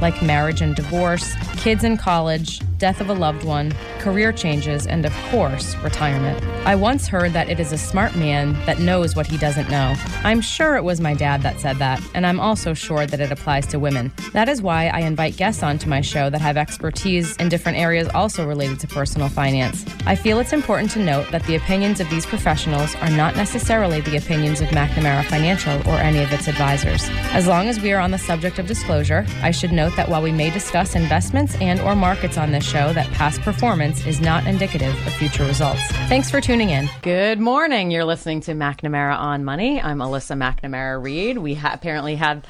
[0.00, 5.06] like marriage and divorce, kids in college, death of a loved one, career changes, and
[5.06, 6.42] of course, retirement.
[6.66, 9.94] I once heard that it is a smart man that knows what he doesn't know.
[10.24, 13.32] I'm sure it was my dad that said that, and I'm also sure that it
[13.32, 14.12] applies to women.
[14.32, 18.08] That is why I invite guests onto my show that have expertise in different areas
[18.08, 19.84] also related to personal finance.
[20.06, 24.00] I feel it's important to note that the opinions of these professionals are not necessarily
[24.02, 27.08] the opinions of McNamara Financial or any of its advisors.
[27.32, 30.22] As long as we are on the subject of disclosure, I should note that while
[30.22, 34.44] we may discuss investments and or markets on this show that past performance is not
[34.46, 35.80] indicative of future results.
[36.08, 36.88] Thanks for tuning in.
[37.02, 37.90] Good morning.
[37.92, 39.80] You're listening to McNamara on Money.
[39.80, 41.38] I'm Alyssa McNamara Reed.
[41.38, 42.44] We ha- apparently had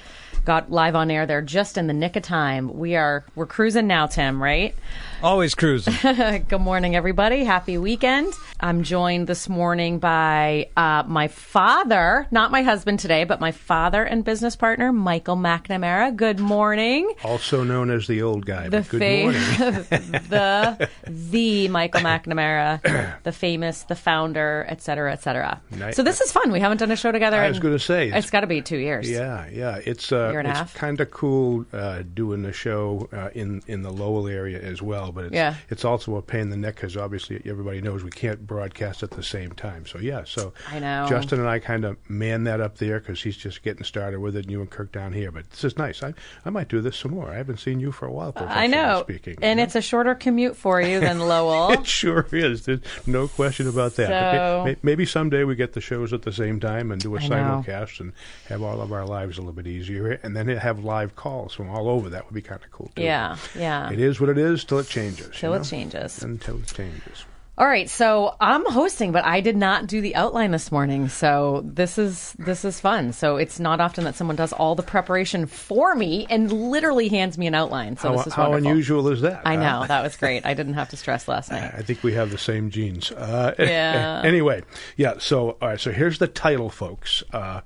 [0.46, 2.78] got live on air there just in the nick of time.
[2.78, 4.74] We are we're cruising now, Tim, right?
[5.22, 5.94] Always cruising.
[6.48, 7.42] Good morning, everybody.
[7.42, 8.34] Happy weekend.
[8.60, 14.02] I'm joined this morning by uh, my father, not my husband today, but my father
[14.04, 16.14] and business partner, Michael McNamara.
[16.14, 17.12] Good morning.
[17.24, 18.68] Also known as the old guy.
[18.68, 19.82] The good fa- morning.
[20.28, 25.60] the the Michael McNamara, the famous, the founder, et cetera, et cetera.
[25.70, 25.96] Nice.
[25.96, 26.52] So this is fun.
[26.52, 27.38] We haven't done a show together.
[27.40, 29.08] I was going to say, it's got to be two years.
[29.10, 29.80] Yeah, yeah.
[29.84, 30.74] It's uh, Year and a it's half.
[30.74, 35.05] kind of cool uh, doing the show uh, in in the Lowell area as well.
[35.12, 35.54] But it's, Yeah.
[35.70, 39.10] it's also a pain in the neck because obviously everybody knows we can't broadcast at
[39.10, 39.86] the same time.
[39.86, 41.06] So yeah, so I know.
[41.08, 44.36] Justin and I kind of man that up there because he's just getting started with
[44.36, 45.30] it, and you and Kirk down here.
[45.32, 46.02] But this is nice.
[46.02, 46.14] I
[46.44, 47.30] I might do this some more.
[47.30, 48.32] I haven't seen you for a while.
[48.36, 49.00] I know.
[49.02, 49.62] Speaking, and you know?
[49.64, 51.72] it's a shorter commute for you than Lowell.
[51.76, 52.64] It sure is.
[52.66, 54.08] There's no question about that.
[54.08, 57.14] So- may- may- maybe someday we get the shows at the same time and do
[57.16, 57.36] a I know.
[57.66, 58.12] simulcast and
[58.48, 61.68] have all of our lives a little bit easier, and then have live calls from
[61.70, 62.08] all over.
[62.10, 63.02] That would be kind of cool too.
[63.02, 63.90] yeah, yeah.
[63.90, 65.30] It is what it is till it changes.
[65.38, 65.64] Till you it know?
[65.64, 66.22] changes.
[66.22, 67.24] Until it changes.
[67.58, 71.08] All right, so I'm hosting, but I did not do the outline this morning.
[71.08, 73.14] So this is this is fun.
[73.14, 77.38] So it's not often that someone does all the preparation for me and literally hands
[77.38, 77.96] me an outline.
[77.96, 78.70] So How, this is how wonderful.
[78.72, 79.40] unusual is that?
[79.46, 80.44] I know that was great.
[80.44, 81.72] I didn't have to stress last night.
[81.74, 83.10] I think we have the same genes.
[83.10, 84.20] Uh, Yeah.
[84.22, 84.62] anyway,
[84.98, 85.14] yeah.
[85.18, 85.80] So, all right.
[85.80, 87.62] So here's the title, folks, uh,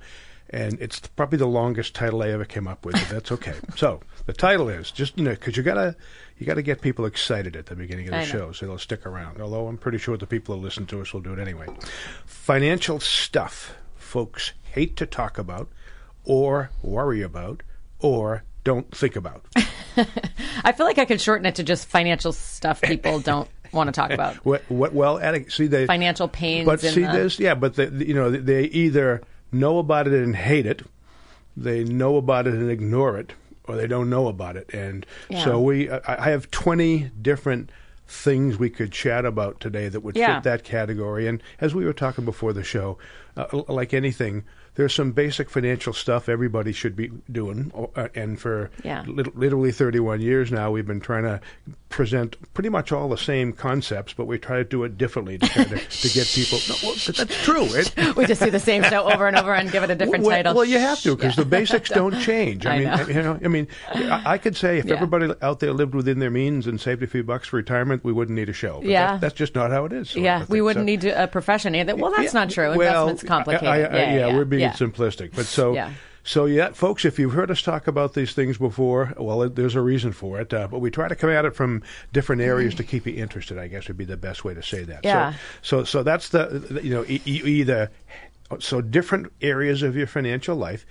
[0.51, 2.95] and it's probably the longest title I ever came up with.
[2.95, 3.55] But that's okay.
[3.75, 5.97] so the title is just you know because you gotta
[6.41, 9.41] you gotta get people excited at the beginning of the show so they'll stick around.
[9.43, 11.67] Although I'm pretty sure the people who listen to us will do it anyway.
[12.25, 15.69] Financial stuff, folks hate to talk about,
[16.25, 17.63] or worry about,
[17.99, 19.45] or don't think about.
[20.65, 23.93] I feel like I could shorten it to just financial stuff people don't want to
[23.93, 24.37] talk about.
[24.37, 24.63] What?
[24.71, 24.95] What?
[24.95, 26.65] Well, see they Financial pains.
[26.65, 27.55] But see uh, the- this, yeah.
[27.55, 29.21] But they, you know, they either
[29.53, 30.83] know about it and hate it,
[31.55, 33.35] they know about it and ignore it,
[33.71, 34.69] or they don't know about it.
[34.75, 35.45] And Yeah.
[35.45, 37.71] so we, I, I have twenty different
[38.07, 40.35] things we could chat about today that would Yeah.
[40.37, 41.29] fit that category.
[41.29, 42.99] And as we were talking before the show,
[43.37, 44.45] uh, like anything.
[44.77, 47.73] There's some basic financial stuff everybody should be doing.
[47.97, 49.05] Uh, and for Yeah.
[49.07, 51.41] literally 31 years now, we've been trying to
[51.89, 55.61] present pretty much all the same concepts, but we try to do it differently to,
[55.63, 56.59] of, to get people.
[56.71, 57.65] No, well, that's true.
[57.65, 60.25] It, we just do the same show over and over and give it a different
[60.25, 60.55] well, title.
[60.55, 62.65] Well, you have to because the basics don't change.
[62.67, 63.07] I, I mean, know.
[63.09, 64.95] you know, I mean, I, I could say if Yeah.
[64.95, 68.13] everybody out there lived within their means and saved a few bucks for retirement, we
[68.13, 68.77] wouldn't need a show.
[68.81, 69.13] But Yeah.
[69.13, 70.15] that- that's just not how it is.
[70.15, 71.97] yeah, we wouldn't So- need to, a profession either.
[71.97, 72.77] Well, that's yeah, not true.
[72.77, 73.69] well, Investment's complicated.
[73.69, 74.73] I- yeah, yeah, yeah, we're being yeah.
[75.07, 75.91] simplistic, but so Yeah.
[76.23, 79.75] so yeah, folks, if you've heard us talk about these things before, well, it- there's
[79.75, 80.53] a reason for it.
[80.53, 83.59] Uh, but we try to come at it from different areas to keep you interested.
[83.59, 85.01] I guess would be the best way to say that.
[85.05, 85.33] Yeah.
[85.63, 87.91] So so so that's the you know e- e- either
[88.59, 90.85] so different areas of your financial life,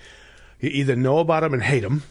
[0.60, 2.04] you either know about them and hate them.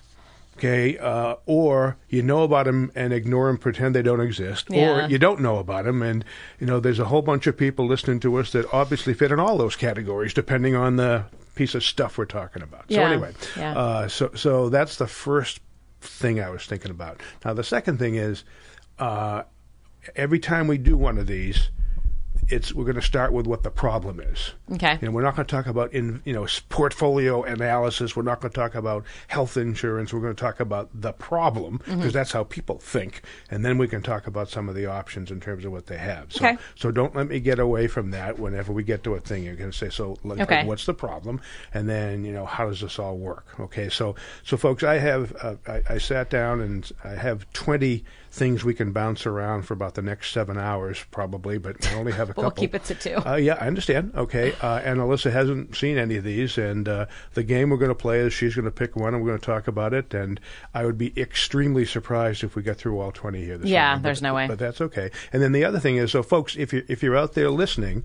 [0.59, 5.05] Okay, uh, or you know about them and ignore them, pretend they don't exist, Yeah.
[5.07, 6.25] or you don't know about them, and
[6.59, 9.39] you know there's a whole bunch of people listening to us that obviously fit in
[9.39, 11.23] all those categories, depending on the
[11.59, 12.85] piece of stuff we're talking about.
[12.89, 13.11] So Yeah.
[13.11, 13.77] anyway, Yeah.
[13.77, 15.61] uh, so so that's the first
[16.01, 17.21] thing I was thinking about.
[17.45, 18.45] Now the second thing is,
[19.01, 19.43] uh,
[20.15, 21.71] every time we do one of these,
[22.51, 24.53] it's we're going to start with what the problem is.
[24.73, 24.99] Okay.
[25.03, 28.15] Know, we're not going to talk about in you know portfolio analysis.
[28.17, 30.13] We're not going to talk about health insurance.
[30.13, 32.09] We're going to talk about the problem because Mm-hmm.
[32.11, 35.41] that's how people think, and then we can talk about some of the options in
[35.41, 36.33] terms of what they have.
[36.33, 36.59] So, Okay.
[36.77, 38.39] so don't let me get away from that.
[38.39, 40.65] Whenever we get to a thing, you're going to say, so like, Okay.
[40.65, 41.41] what's the problem,
[41.75, 43.47] and then you know how does this all work?
[43.61, 44.15] Okay, so
[44.45, 48.75] so folks, I have uh, I, I sat down and I have twenty things we
[48.75, 52.35] can bounce around for about the next seven hours probably, but we only have a
[52.35, 52.63] But we'll couple.
[52.63, 53.17] keep it to two.
[53.27, 54.13] Uh, yeah, I understand.
[54.15, 57.89] Okay, uh, and Alyssa hasn't seen any of these, and uh, the game we're going
[57.91, 60.13] to play is she's going to pick one, and we're going to talk about it.
[60.15, 60.41] And
[60.75, 63.59] I would be extremely surprised if we get through all twenty here.
[63.59, 64.47] This Yeah, morning, there's but, no way.
[64.47, 65.11] But that's okay.
[65.33, 68.05] And then the other thing is, so folks, if you're, if you're out there listening,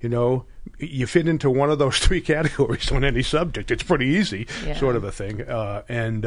[0.00, 0.46] you know,
[0.78, 3.70] you fit into one of those three categories on any subject.
[3.70, 4.76] It's pretty easy, Yeah.
[4.76, 5.42] sort of a thing.
[5.42, 6.24] Uh, and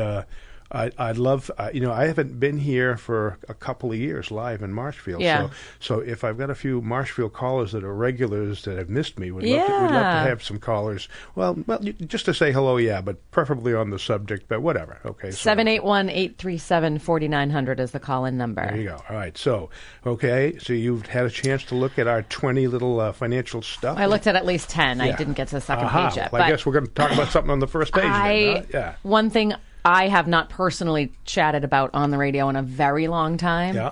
[0.71, 4.31] I, I'd love, uh, you know, I haven't been here for a couple of years
[4.31, 5.21] live in Marshfield.
[5.21, 5.47] Yeah.
[5.47, 9.19] So, so if I've got a few Marshfield callers that are regulars that have missed
[9.19, 11.07] me, we'd, love, to, we'd love to have some callers.
[11.35, 14.99] Well, well, you- just to say hello, yeah, but preferably on the subject, but whatever.
[15.05, 15.31] Okay.
[15.31, 18.65] so- 781 837 4900 is the call in number.
[18.65, 19.01] there you go.
[19.09, 19.37] All right.
[19.37, 19.69] So,
[20.05, 20.57] okay.
[20.59, 23.97] So you've had a chance to look at our 20 little uh, financial stuff.
[23.97, 25.01] I looked at at least 10.
[25.01, 26.09] I didn't get to the second Aha.
[26.09, 26.31] page yet.
[26.31, 28.03] Well, I guess we're going to talk about something on the first page.
[28.05, 28.61] I, then, huh?
[28.73, 28.95] Yeah.
[29.03, 29.53] One thing
[29.85, 33.91] I have not personally chatted about on the radio in a very long time Yeah.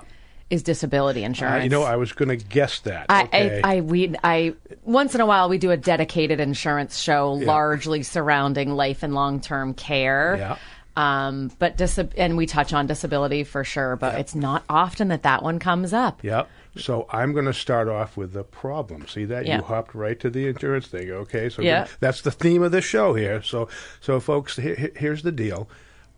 [0.50, 1.64] is disability Uh, insurance.
[1.64, 3.06] you know, I was going to guess that.
[3.08, 3.60] I, okay.
[3.62, 4.54] I, I, we, I,
[4.84, 9.40] once in a while we do a dedicated insurance show, largely surrounding life and long
[9.40, 10.36] term care.
[10.38, 10.56] Yeah.
[10.94, 15.22] Um, but dis- and we touch on disability for sure, but it's not often that
[15.22, 16.22] that one comes up.
[16.22, 16.48] Yep.
[16.76, 19.06] So I'm going to start off with the problem.
[19.06, 19.56] See that Yeah.
[19.56, 21.10] you hopped right to the insurance thing.
[21.10, 21.86] Okay, so Yeah.
[22.00, 23.42] that's the theme of the show here.
[23.42, 23.68] So,
[24.00, 25.68] so folks, he- he- here's the deal.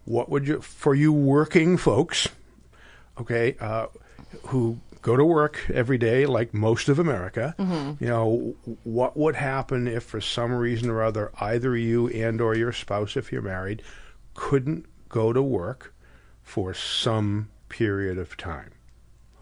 [0.04, 2.28] What would you for you working folks?
[3.20, 3.86] Okay, uh,
[4.46, 7.54] who go to work every day like most of America?
[8.00, 8.54] You know,
[8.84, 13.16] what would happen if for some reason or other either you and or your spouse,
[13.16, 13.82] if you're married,
[14.34, 15.92] couldn't go to work
[16.42, 18.70] for some period of time?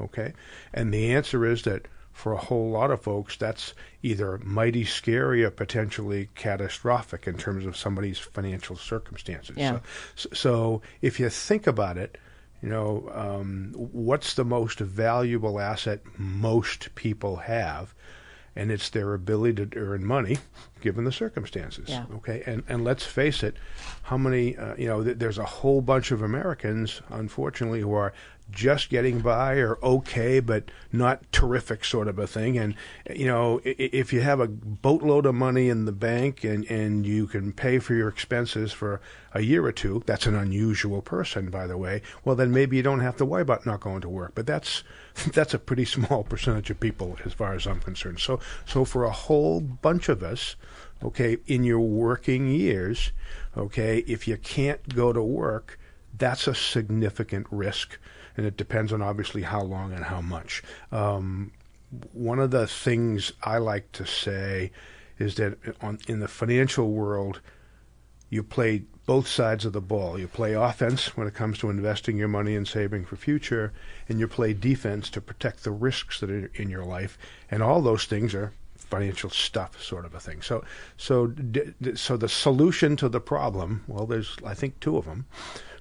[0.02, 0.32] Okay?
[0.74, 5.44] And the answer is that for a whole lot of folks, that's either mighty scary
[5.44, 9.56] or potentially catastrophic in terms of somebody's financial circumstances.
[9.56, 9.80] Yeah.
[10.14, 12.18] So, so if you think about it,
[12.62, 17.94] you know, um, what's the most valuable asset most people have?
[18.54, 20.36] And it's their ability to earn money,
[20.82, 21.88] given the circumstances.
[21.88, 22.04] Yeah.
[22.16, 23.56] Okay, and and let's face it,
[24.02, 25.02] how many uh, you know?
[25.02, 28.12] Th- there's a whole bunch of Americans, unfortunately, who are
[28.50, 32.58] just getting by or okay, but not terrific, sort of a thing.
[32.58, 32.74] And
[33.14, 37.26] you know, if you have a boatload of money in the bank and and you
[37.26, 39.00] can pay for your expenses for
[39.32, 42.02] a year or two, that's an unusual person, by the way.
[42.24, 44.32] Well, then maybe you don't have to worry about not going to work.
[44.34, 44.82] But that's
[45.32, 48.20] that's a pretty small percentage of people, as far as I'm concerned.
[48.20, 50.56] So so for a whole bunch of us
[51.04, 53.12] okay, in your working years,
[53.56, 55.78] okay, if you can't go to work,
[56.16, 57.98] that's a significant risk.
[58.36, 60.62] And it depends on obviously how long and how much.
[60.90, 61.52] Um,
[62.12, 64.70] one of the things I like to say
[65.18, 67.40] is that on, in the financial world,
[68.30, 70.18] you play both sides of the ball.
[70.18, 73.72] You play offense when it comes to investing your money and saving for future,
[74.08, 77.18] and you play defense to protect the risks that are in your life.
[77.50, 80.42] And all those things are financial stuff, sort of a thing.
[80.42, 80.64] So,
[80.96, 81.34] so,
[81.94, 85.26] so the solution to the problem, well, there's I think two of them.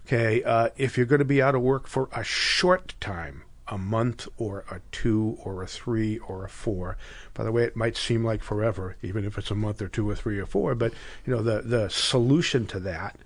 [0.05, 3.77] Okay, uh, if you're going to be out of work for a short time, a
[3.77, 6.97] month or a two or a three or a four.
[7.33, 10.09] By the way, it might seem like forever, even if it's a month or two
[10.09, 10.75] or three or four.
[10.75, 10.93] But
[11.25, 13.17] you know, the the solution to that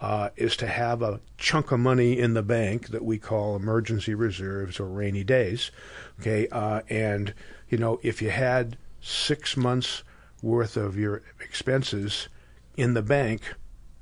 [0.00, 4.14] uh, is to have a chunk of money in the bank that we call emergency
[4.14, 5.72] reserves or rainy days.
[6.20, 7.34] Okay, uh, and
[7.68, 10.04] you know, if you had six months
[10.42, 12.28] worth of your expenses
[12.76, 13.54] in the bank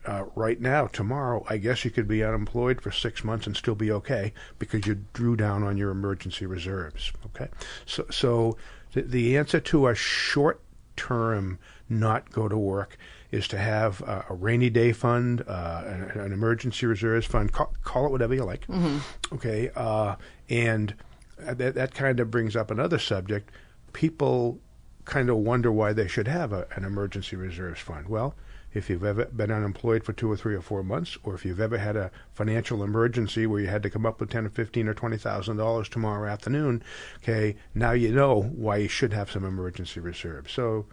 [0.07, 3.75] uh, right now, tomorrow, I guess you could be unemployed for six months and still
[3.75, 7.13] be okay because you drew down on your emergency reserves.
[7.27, 7.49] Okay,
[7.85, 8.57] so so
[8.93, 10.61] the, the answer to a short
[10.97, 11.59] term
[11.89, 12.97] not go to work
[13.31, 17.53] is to have uh, a rainy day fund, uh, an, an, emergency reserves fund.
[17.53, 18.67] Call, call, it whatever you like.
[18.69, 19.35] Mm-hmm.
[19.35, 20.17] Okay, uh,
[20.49, 20.95] and
[21.39, 23.51] that that kind of brings up another subject.
[23.93, 24.61] People
[25.05, 28.09] kind of wonder why they should have a, an emergency reserves fund.
[28.09, 28.35] Well,
[28.77, 31.61] if you've ever been unemployed for two or three or four months, or if you've
[31.61, 34.87] ever had a financial emergency where you had to come up with ten or fifteen
[34.87, 36.83] or twenty thousand dollars tomorrow afternoon,
[37.19, 40.53] okay, now you know why you should have some emergency reserves.
[40.53, 40.87] So,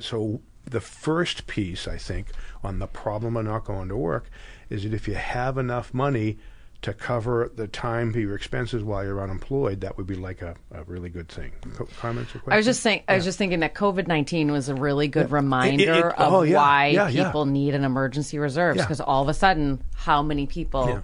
[0.00, 2.28] so the first piece I think
[2.62, 4.30] on the problem of not going to work
[4.68, 6.38] is that if you have enough money
[6.82, 10.56] to cover the time of your expenses while you're unemployed, that would be like a,
[10.72, 11.52] a really good thing.
[11.74, 12.52] Co- comments or questions?
[12.52, 13.02] I was just saying.
[13.06, 13.12] Yeah.
[13.12, 15.36] I was just thinking that COVID nineteen was a really good yeah.
[15.36, 16.56] reminder it, it, of oh, yeah.
[16.56, 21.02] why people need an emergency reserves because all of a sudden, how many people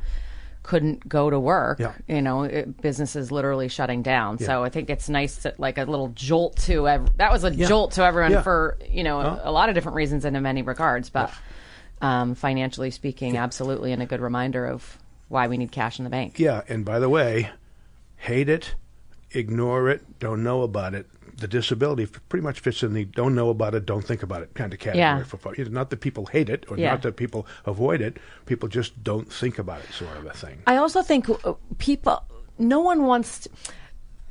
[0.65, 1.79] couldn't go to work?
[1.79, 1.95] Yeah.
[2.09, 4.41] You know, it, businesses literally shutting down.
[4.41, 7.53] So I think it's nice to like a little jolt to ev- that was a
[7.53, 9.41] jolt to everyone for you know huh?
[9.45, 11.33] a, a, lot of different reasons and in many regards, but.
[12.01, 14.97] Um, financially speaking, absolutely, and a good reminder of
[15.29, 16.39] why we need cash in the bank.
[16.39, 17.51] Yeah, and by the way,
[18.17, 18.75] hate it,
[19.33, 21.07] ignore it, don't know about it.
[21.37, 24.55] The disability pretty much fits in the don't know about it, don't think about it
[24.55, 24.99] kind of category.
[24.99, 25.23] Yeah.
[25.23, 26.91] For, not that people hate it or yeah.
[26.91, 28.17] not that people avoid it,
[28.47, 30.63] people just don't think about it, sort of a thing.
[30.67, 32.25] I also think uh, people,
[32.59, 33.41] no one wants.
[33.41, 33.51] To,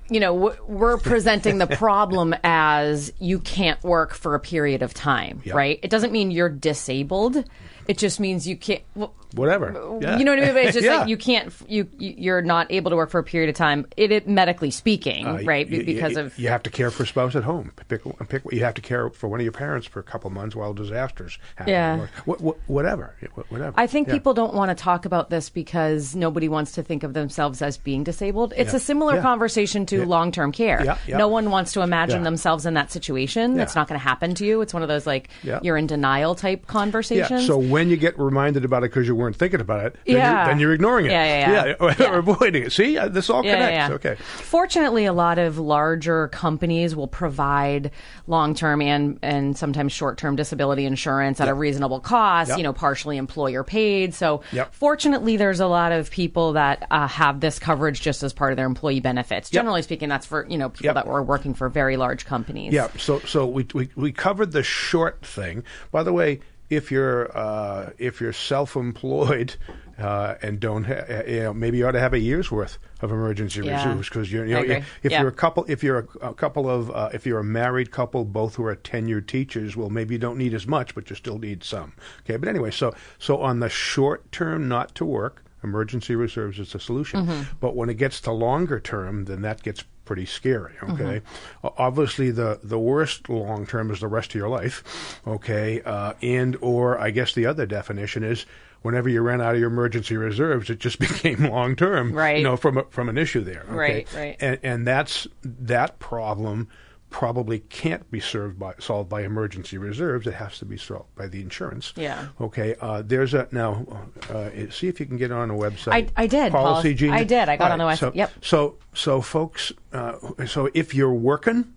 [0.09, 0.33] you know,
[0.67, 5.55] we're presenting the problem as you can't work for a period of time, yep.
[5.55, 5.79] right?
[5.83, 7.43] It doesn't mean you're disabled.
[7.87, 8.83] It just means you can't.
[8.95, 9.99] Well, Whatever.
[10.01, 10.17] Yeah.
[10.17, 10.53] You know what I mean?
[10.53, 10.99] But it's just yeah.
[10.99, 11.53] like you can't.
[11.67, 13.85] You you're not able to work for a period of time.
[13.97, 15.67] It, it medically speaking, uh, right?
[15.67, 17.73] You, because of you have to care for a spouse at home.
[17.89, 18.43] Pick, pick.
[18.51, 21.39] You have to care for one of your parents for a couple months while disasters
[21.55, 21.73] happen.
[21.73, 22.07] Yeah.
[22.25, 23.15] Or, whatever.
[23.49, 23.73] Whatever.
[23.75, 24.13] I think yeah.
[24.13, 27.77] people don't want to talk about this because nobody wants to think of themselves as
[27.77, 28.53] being disabled.
[28.55, 30.97] It's a similar conversation to long term care.
[31.07, 33.59] No one wants to imagine themselves in that situation.
[33.59, 34.61] It's not going to happen to you.
[34.61, 37.45] It's one of those like you're in denial type conversations.
[37.45, 40.37] So when you get reminded about it because you weren't thinking about it, then, yeah.
[40.37, 41.11] you're, then you're ignoring it.
[41.11, 41.95] Yeah, yeah, yeah.
[41.99, 42.09] yeah.
[42.09, 42.71] or avoiding it.
[42.71, 43.93] See, uh, this all connects.
[43.95, 44.15] Okay.
[44.15, 47.91] Fortunately, a lot of larger companies will provide
[48.25, 52.57] long-term and and sometimes short-term disability insurance at a reasonable cost.
[52.57, 54.13] You know, partially employer paid.
[54.15, 54.41] So,
[54.71, 58.57] fortunately, there's a lot of people that uh, have this coverage just as part of
[58.57, 59.49] their employee benefits.
[59.49, 62.73] Generally speaking, that's for you know people that were working for very large companies.
[62.73, 62.89] Yeah.
[62.97, 65.63] So so we we we covered the short thing.
[65.91, 69.55] By the way if you're uh, if you're self-employed
[69.97, 72.77] uh, and don't ha- uh, you know maybe you ought to have a year's worth
[73.01, 73.77] of emergency yeah.
[73.77, 75.19] reserves because you know if yeah.
[75.19, 78.25] you're a couple if you're a, a couple of uh, if you're a married couple
[78.25, 81.39] both who are tenured teachers well maybe you don't need as much but you still
[81.39, 86.15] need some okay but anyway so so on the short term not to work emergency
[86.15, 87.41] reserves is a solution mm-hmm.
[87.59, 90.73] but when it gets to longer term then that gets pretty scary.
[90.81, 91.67] Okay, mm-hmm.
[91.77, 95.21] obviously the the worst long term is the rest of your life.
[95.27, 98.45] Okay, uh, and or I guess the other definition is
[98.81, 102.13] whenever you ran out of your emergency reserves, it just became long term.
[102.13, 102.37] Right.
[102.37, 103.63] You know, from a, from an issue there.
[103.67, 103.75] Okay?
[103.75, 104.13] Right.
[104.15, 104.37] Right.
[104.39, 106.69] And and that's that problem
[107.09, 110.27] probably can't be served by solved by emergency reserves.
[110.27, 111.93] It has to be solved by the insurance.
[111.95, 112.27] Yeah.
[112.39, 112.75] Okay.
[112.79, 113.85] Uh, there's a now.
[114.29, 115.93] Uh, see if you can get on a website.
[115.93, 116.51] I, I did.
[116.51, 117.21] Policy Genius.
[117.21, 117.49] I did.
[117.49, 117.97] I got on the website.
[117.99, 118.31] So, yep.
[118.41, 119.71] So so folks.
[119.91, 121.73] Uh, so if you're working.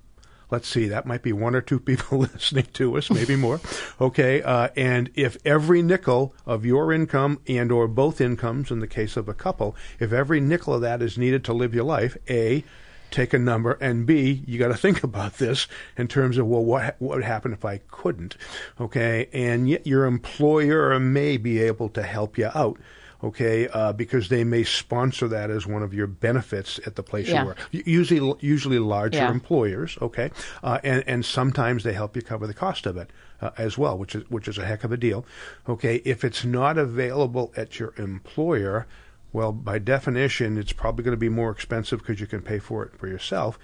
[0.52, 3.60] Let's see, that might be one or two people listening to us, maybe more.
[4.00, 8.88] Okay, uh, and if every nickel of your income and or both incomes, in the
[8.88, 12.16] case of a couple, if every nickel of that is needed to live your life,
[12.28, 12.64] A,
[13.11, 16.64] take a number, and B, you got to think about this in terms of well,
[16.64, 18.37] what what would happen if I couldn't?
[18.81, 22.79] Okay, and yet your employer may be able to help you out.
[23.23, 27.29] Okay, uh, because they may sponsor that as one of your benefits at the place
[27.29, 27.43] yeah.
[27.43, 27.59] you work.
[27.71, 29.31] Usually, usually larger yeah.
[29.31, 29.99] employers.
[30.00, 30.31] Okay,
[30.62, 33.11] uh, and and sometimes they help you cover the cost of it.
[33.43, 35.25] Uh, as well, which is which is a heck of a deal.
[35.67, 38.87] Okay, if it's not available at your employer,
[39.32, 42.84] well, by definition, it's probably going to be more expensive because you can pay for
[42.84, 43.58] it for yourself.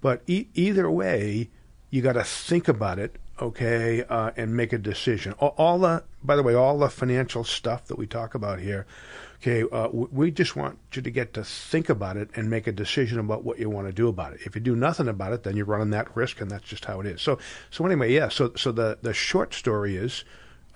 [0.00, 1.50] But e- either way,
[1.90, 5.32] you got to think about it okay, uh, and make a decision.
[5.38, 8.86] All, all the, by the way, all the financial stuff that we talk about here,
[9.40, 12.72] okay, uh, we just want you to get to think about it and make a
[12.72, 14.40] decision about what you want to do about it.
[14.44, 17.00] If you do nothing about it, then you're running that risk, and that's just how
[17.00, 17.20] it is.
[17.20, 17.38] So,
[17.70, 18.28] so anyway, yeah.
[18.28, 20.24] So, so the the short story is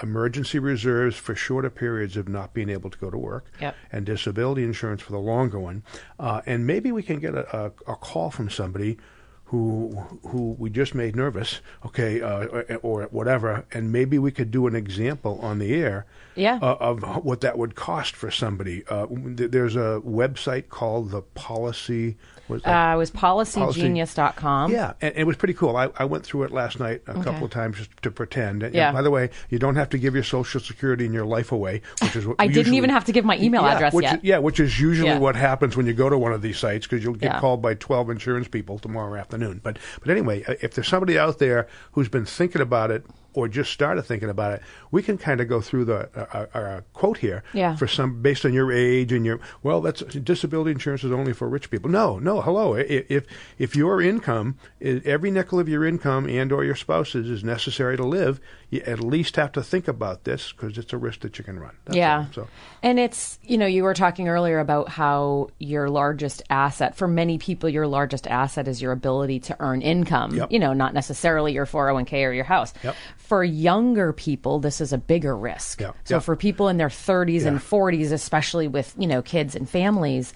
[0.03, 3.75] emergency reserves for shorter periods of not being able to go to work, Yep.
[3.93, 5.83] and disability insurance for the longer one.
[6.19, 8.99] Uh, and maybe we can get a, a, a call from somebody
[9.47, 9.91] who
[10.27, 14.67] who we just made nervous, okay, uh, or, or whatever, and maybe we could do
[14.67, 16.07] an example on the air.
[16.39, 16.59] Yeah.
[16.61, 18.85] uh, of what that would cost for somebody.
[18.91, 22.19] Uh, th- there's a website called the Policy.
[22.47, 22.91] What is that?
[22.91, 24.71] Uh, it was policygenius.com.
[24.71, 25.77] Yeah, and it was pretty cool.
[25.77, 28.63] I, I went through it last night a couple of times just to pretend.
[28.63, 28.93] And, Yeah.
[28.93, 31.81] by the way, you don't have to give your social security and your life away,
[32.03, 34.25] which is what I didn't even have to give my email yeah, address which yet.
[34.25, 35.19] Yeah, which is usually Yeah.
[35.19, 37.41] what happens when you go to one of these sites because you'll get Yeah.
[37.41, 39.36] called by twelve insurance people tomorrow afternoon.
[39.63, 43.49] But but anyway, uh, if there's somebody out there who's been thinking about it or
[43.49, 46.81] just started thinking about it, we can kind of go through the uh, uh, uh,
[46.95, 47.77] quote here Yeah.
[47.77, 51.47] for some based on your age and your well, that's disability insurance is only for
[51.49, 51.91] rich people.
[51.91, 52.75] No, no, hello.
[52.75, 53.27] If
[53.59, 58.05] if your income, every nickel of your income and or your spouse's is necessary to
[58.05, 61.45] live, you at least have to think about this because it's a risk that you
[61.45, 61.77] can run.
[61.85, 62.19] That's yeah.
[62.19, 62.27] all.
[62.33, 62.49] So
[62.83, 67.39] And it's, you know, you were talking earlier about how your largest asset, for many
[67.39, 70.51] people, your largest asset is your ability to earn income, Yep.
[70.51, 72.75] you know, not necessarily your 401k or your house.
[72.83, 72.97] Yep.
[73.19, 75.81] For younger people, this is a bigger risk.
[75.81, 75.93] Yeah.
[76.05, 80.33] So for people in their 30s and 40s, especially with, you know, kids and families,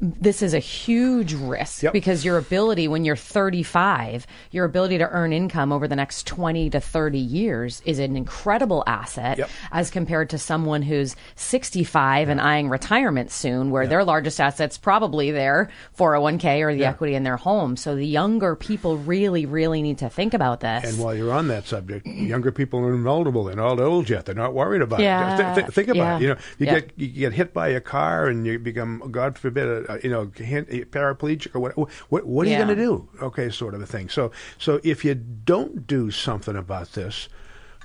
[0.00, 1.92] this is a huge risk Yep.
[1.92, 6.70] because your ability when you're 35, your ability to earn income over the next 20
[6.70, 9.50] to 30 years is an incredible asset Yep.
[9.72, 15.30] as compared to someone who's 65 and eyeing retirement soon, where their largest asset's probably
[15.30, 15.68] their
[15.98, 16.90] 401k or the Yeah.
[16.90, 17.76] equity in their home.
[17.76, 20.84] So the younger people really, really need to think about this.
[20.84, 23.44] And while you're on that subject, younger people are invulnerable.
[23.44, 24.26] They're not old yet.
[24.26, 25.36] They're not worried about it.
[25.42, 26.24] Th- th- think about it.
[26.24, 29.66] You know, you get you get hit by a car and you become, God forbid,
[29.68, 31.76] a, a, you know, hand- a paraplegic or what?
[32.10, 33.08] What, what are you going to do?
[33.22, 34.08] Okay, sort of a thing.
[34.08, 37.28] So, so if you don't do something about this.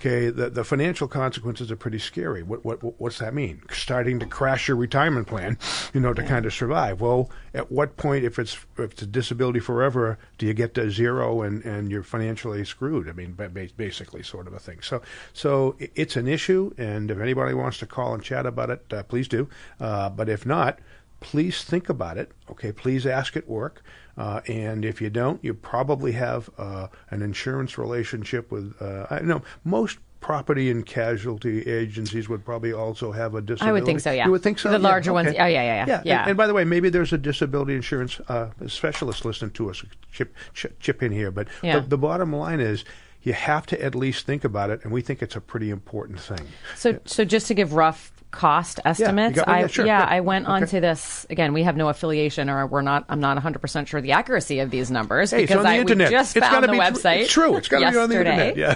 [0.01, 2.41] Okay, the, the financial consequences are pretty scary.
[2.41, 3.61] What, what what's that mean?
[3.71, 5.59] Starting to crash your retirement plan,
[5.93, 7.01] you know, to kind of survive.
[7.01, 10.89] Well, at what point, if it's if it's a disability forever, do you get to
[10.89, 13.07] zero and, and you're financially screwed?
[13.09, 14.79] I mean, ba- ba- basically, sort of a thing.
[14.81, 15.03] So
[15.33, 19.03] so it's an issue, and if anybody wants to call and chat about it, uh,
[19.03, 19.49] please do.
[19.79, 20.79] Uh, but if not,
[21.19, 22.31] please think about it.
[22.49, 23.83] Okay, please ask at work.
[24.17, 28.75] Uh, and if you don't, you probably have uh, an insurance relationship with.
[28.81, 33.69] Uh, I know most property and casualty agencies would probably also have a disability.
[33.69, 34.25] I would think so, yeah.
[34.25, 34.69] You would think so.
[34.69, 35.85] The Yeah, larger ones- oh, yeah, yeah, yeah.
[35.87, 36.01] yeah.
[36.05, 36.19] Yeah.
[36.21, 39.83] And, and by the way, maybe there's a disability insurance uh, specialist listening to us.
[40.11, 41.79] Chip, chip, chip in here, but Yeah.
[41.79, 42.85] the, the bottom line is.
[43.23, 46.19] You have to at least think about it, and we think it's a pretty important
[46.19, 46.39] thing.
[46.75, 50.07] So, so just to give rough cost estimates, got- oh, yeah, I sure, yeah.
[50.09, 50.53] I went Okay.
[50.53, 51.53] onto this again.
[51.53, 53.03] We have no affiliation, or we're not.
[53.09, 55.69] I'm not 100 percent sure the accuracy of these numbers Hey, it's because on the
[55.69, 57.19] I we just it's found the be tr- website.
[57.23, 57.57] It's true.
[57.57, 58.55] It's got to be on the internet.
[58.57, 58.75] Yeah.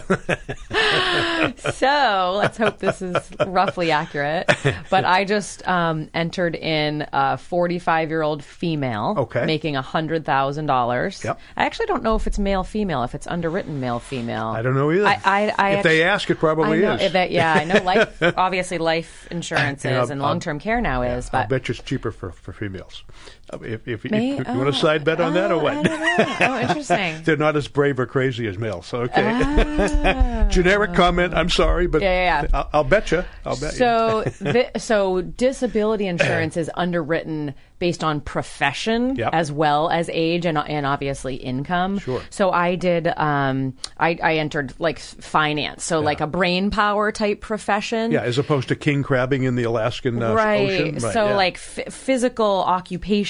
[1.71, 3.15] so let's hope this is
[3.47, 4.49] roughly accurate.
[4.89, 9.45] But I just um, entered in a 45 year old female Okay.
[9.45, 11.23] making $100,000.
[11.23, 11.39] Yep.
[11.55, 14.47] I actually don't know if it's male female, if it's underwritten male female.
[14.47, 15.05] I don't know either.
[15.07, 17.11] I, I, I if they ask, it probably I know, is.
[17.13, 21.01] that- yeah, I know life, obviously life insurance is And and long term care now
[21.01, 21.49] is, but.
[21.49, 23.03] bet you it's cheaper for, for females.
[23.51, 25.63] Uh, If, if, if May- you, oh, want to side bet on that or oh,
[25.63, 25.77] what?
[25.77, 25.99] I don't
[26.39, 26.47] know.
[26.47, 27.21] Oh, interesting.
[27.23, 28.87] They're not as brave or crazy as males.
[28.87, 30.47] So okay.
[30.49, 31.33] Generic comment.
[31.33, 32.05] I'm sorry, but Ah.
[32.05, 32.47] Yeah, yeah, yeah.
[32.53, 33.23] I'll, I'll bet you.
[33.45, 33.77] I'll bet you.
[33.77, 39.31] So, the, so disability insurance is underwritten based on profession Yep.
[39.33, 41.99] as well as age and, and obviously income.
[41.99, 42.21] Sure.
[42.29, 43.07] So I did.
[43.07, 48.11] Um, I, I entered like finance, so like a brain power type profession.
[48.11, 50.69] Yeah, as opposed to king crabbing in the Alaskan uh, right.
[50.69, 50.99] Ocean.
[51.01, 51.35] So, yeah.
[51.35, 52.63] like f- physical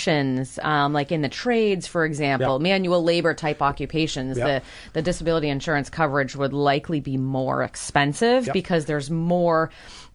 [0.08, 2.62] occupations, um, like in the trades, for example, Yep.
[2.62, 4.48] manual labor type occupations, Yep.
[4.48, 4.62] the
[4.94, 8.54] the disability insurance coverage would likely be more expensive Yep.
[8.54, 9.70] because there's more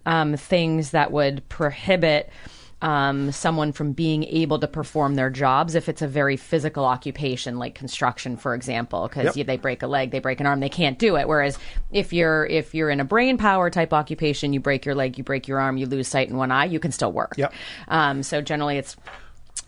[0.07, 2.31] um, things that would prohibit.
[2.83, 7.59] Um, someone from being able to perform their jobs if it's a very physical occupation
[7.59, 9.47] like construction for example because Yep.
[9.47, 11.59] they break a leg they break an arm they can't do it whereas
[11.93, 15.25] if you're if you're in a brain power type occupation you break your leg you
[15.25, 17.53] break your arm you lose sight in one eye you can still work Yep.
[17.89, 18.97] um, so generally it's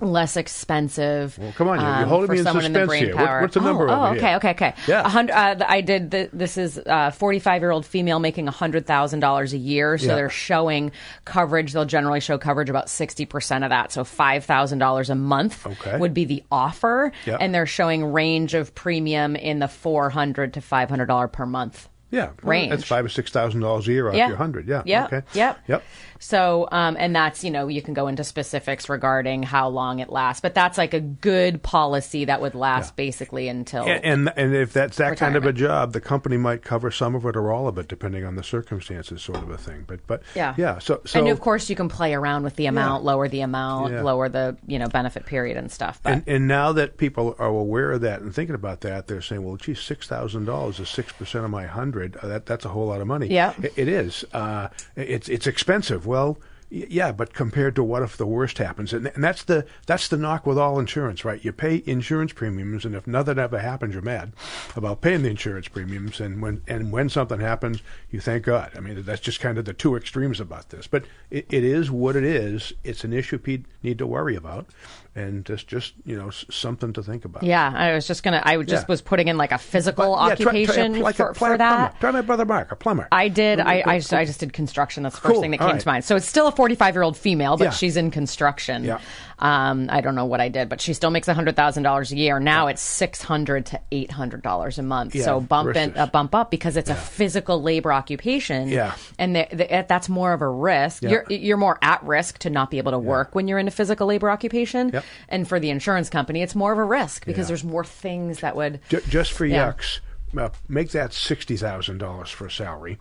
[0.03, 1.39] less expensive.
[1.39, 3.17] Well, come on, you're- you're um, holding for me in in suspense brain here.
[3.17, 4.37] What- what's the number oh, oh, okay, here?
[4.37, 4.75] okay, okay.
[4.87, 5.09] Yeah.
[5.09, 6.11] Hundred, uh, I did.
[6.11, 9.97] The, this is a 45 year old female making hundred thousand dollars a year.
[9.99, 10.15] So Yeah.
[10.17, 10.93] they're showing
[11.25, 11.73] coverage.
[11.73, 13.93] They'll generally show coverage about 60 percent of that.
[13.93, 15.97] So five thousand dollars a month Okay.
[15.99, 17.37] would be the offer, Yeah.
[17.41, 21.89] and they're showing range of premium in the 400 to 500 dollar per month.
[22.11, 22.69] Yeah, range.
[22.71, 24.29] That's five or six thousand dollars a year off Yeah.
[24.29, 24.69] your hundred.
[24.69, 24.83] Yeah.
[24.85, 25.13] Yep.
[25.13, 25.27] Okay.
[25.33, 25.59] Yep.
[25.67, 25.83] Yep.
[26.23, 30.09] So, um, and that's, you know, you can go into specifics regarding how long it
[30.09, 33.83] lasts, but that's like a good policy that would last basically until.
[33.83, 37.17] And, and and if that's that kind of a job, the company might cover some
[37.17, 39.83] of it or all of it, depending on the circumstances, sort of a thing.
[39.85, 40.55] But but Yeah.
[40.57, 40.79] yeah.
[40.79, 43.11] So so and of course, you can play around with the amount, Yeah.
[43.11, 44.03] lower the amount, Yeah.
[44.03, 45.99] lower the you know benefit period and stuff.
[46.05, 49.23] But And, and now that people are aware of that and thinking about that, they're
[49.23, 52.17] saying, "Well, gee, six thousand dollars is six percent of my hundred.
[52.23, 53.55] Uh, that that's a whole lot of money." Yeah.
[53.61, 54.25] it, it is.
[54.33, 56.07] Uh, it's it's expensive.
[56.13, 56.37] Well,
[56.69, 58.93] yeah, but compared to what if the worst happens?
[58.93, 61.43] And, and that's the that's the knock with all insurance, right?
[61.43, 64.35] You pay insurance premiums, and if nothing ever happens, you're mad
[64.77, 66.21] about paying the insurance premiums.
[66.21, 68.73] And when and when something happens, you thank God.
[68.77, 70.87] I mean, that's just kind of the two extremes about this.
[70.87, 72.75] But it, it is what it is.
[72.85, 74.67] It's an issue people need to worry about,
[75.15, 77.43] and just just you know something to think about.
[77.43, 78.85] yeah, I was just gonna, I just Yeah.
[78.89, 81.77] was putting in like a physical But, yeah, try- try occupation like for, for that.
[81.77, 82.01] Plumber.
[82.01, 83.09] Try my brother Mark, a plumber.
[83.13, 83.61] I did.
[83.61, 84.13] I, I, just.
[84.15, 85.03] I just did construction.
[85.03, 85.43] That's the first Cool.
[85.43, 85.81] thing that All came right.
[85.83, 86.05] to mind.
[86.05, 87.71] So it's still a 45 year old female, but Yeah.
[87.71, 88.85] she's in construction.
[88.85, 89.01] Yeah.
[89.43, 92.39] Um, I don't know what I did, but she still makes $100,000 a year.
[92.39, 95.15] Now it's 600 to $800 a month.
[95.17, 98.69] Yeah, so bump in, versus- uh, bump up because it's a physical labor occupation.
[98.69, 98.95] Yeah.
[99.19, 101.03] And the, the, that's more of a risk.
[101.03, 101.11] Yeah.
[101.11, 103.73] You're, you're more at risk to not be able to work when you're in a
[103.73, 104.91] physical labor occupation.
[104.91, 105.05] Yep.
[105.29, 107.49] And for the insurance company, it's more of a risk because Yeah.
[107.49, 108.79] there's more things that would.
[108.91, 109.73] Ju- just for Yeah.
[109.73, 109.99] yucks,
[110.39, 112.97] uh, make that sixty thousand dollars for a salary,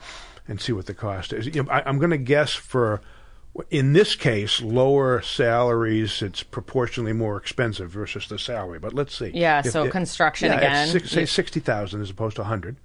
[0.48, 1.46] and see what the cost is.
[1.46, 3.00] You know, I, I'm going to guess for.
[3.70, 8.80] In this case, lower salaries, it's proportionally more expensive versus the salary.
[8.80, 9.32] But let's see.
[9.34, 10.88] Yeah, so construction yeah, again.
[10.88, 12.78] Six, say sixty thousand as opposed to hundred.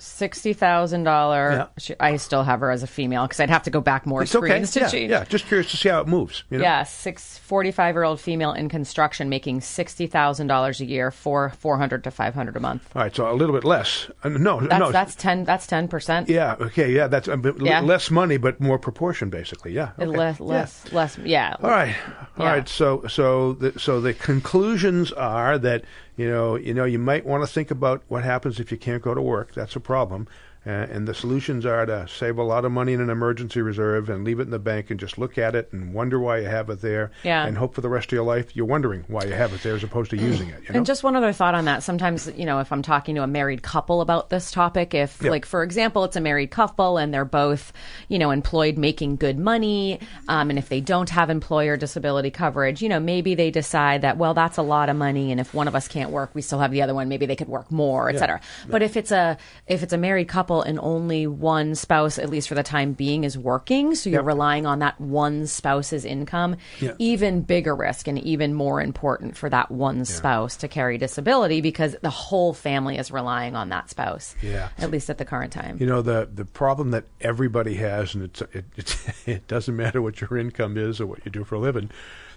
[0.00, 1.68] Sixty thousand dollar.
[2.00, 4.34] I still have her as a female because I'd have to go back more It's
[4.34, 4.64] okay.
[4.64, 5.10] to Yeah, change.
[5.10, 5.24] yeah.
[5.24, 6.42] Just curious to see how it moves.
[6.50, 6.64] You know?
[6.64, 11.50] Yeah, six 45 year old female in construction making sixty thousand dollars a year for
[11.50, 12.88] four hundred to five hundred a month.
[12.96, 13.14] All right.
[13.14, 14.10] So a little bit less.
[14.24, 14.90] Uh, no, That's no.
[14.90, 15.44] that's ten.
[15.44, 16.28] That's ten percent.
[16.28, 16.56] Yeah.
[16.60, 16.92] Okay.
[16.92, 17.06] Yeah.
[17.06, 17.80] That's a bit l- Yeah.
[17.80, 19.72] less money, but more proportion, basically.
[19.72, 19.90] Yeah.
[19.98, 20.06] Okay.
[20.06, 20.46] Less, Yeah.
[20.46, 21.18] less, less.
[21.18, 21.56] Yeah.
[21.62, 21.94] All right,
[22.38, 22.52] all Yeah.
[22.52, 22.68] right.
[22.68, 25.84] So, so, the, so the conclusions are that
[26.20, 29.02] you know, you know, you might want to think about what happens if you can't
[29.02, 29.54] go to work.
[29.54, 30.28] That's a problem.
[30.66, 34.10] Uh, and the solutions are to save a lot of money in an emergency reserve
[34.10, 36.46] and leave it in the bank and just look at it and wonder why you
[36.46, 37.10] have it there.
[37.22, 37.46] Yeah.
[37.46, 39.74] And hope for the rest of your life you're wondering why you have it there
[39.74, 40.60] as opposed to using it.
[40.64, 40.76] You know?
[40.78, 41.82] And just one other thought on that.
[41.82, 45.30] Sometimes, you know, if I'm talking to a married couple about this topic, if, Yeah.
[45.30, 47.72] like, for example, it's a married couple and they're both,
[48.08, 52.82] you know, employed making good money, um, and if they don't have employer disability coverage,
[52.82, 55.68] you know, maybe they decide that, well, that's a lot of money, and if one
[55.68, 57.08] of us can't work, we still have the other one.
[57.08, 58.40] Maybe they could work more, et cetera.
[58.68, 62.48] But if it's a if it's a married couple and only one spouse, at least
[62.48, 64.26] for the time being, is working, so you're Yep.
[64.26, 66.92] relying on that one spouse's income, Yeah.
[66.98, 71.94] even bigger risk and even more important for that one spouse to carry disability because
[72.02, 74.34] the whole family is relying on that spouse.
[74.42, 74.68] Yeah.
[74.78, 75.76] At least at the current time.
[75.78, 78.96] You know the the problem that everybody has, and it's it, it's,
[79.28, 81.90] it doesn't matter what your income is or what you do for a living.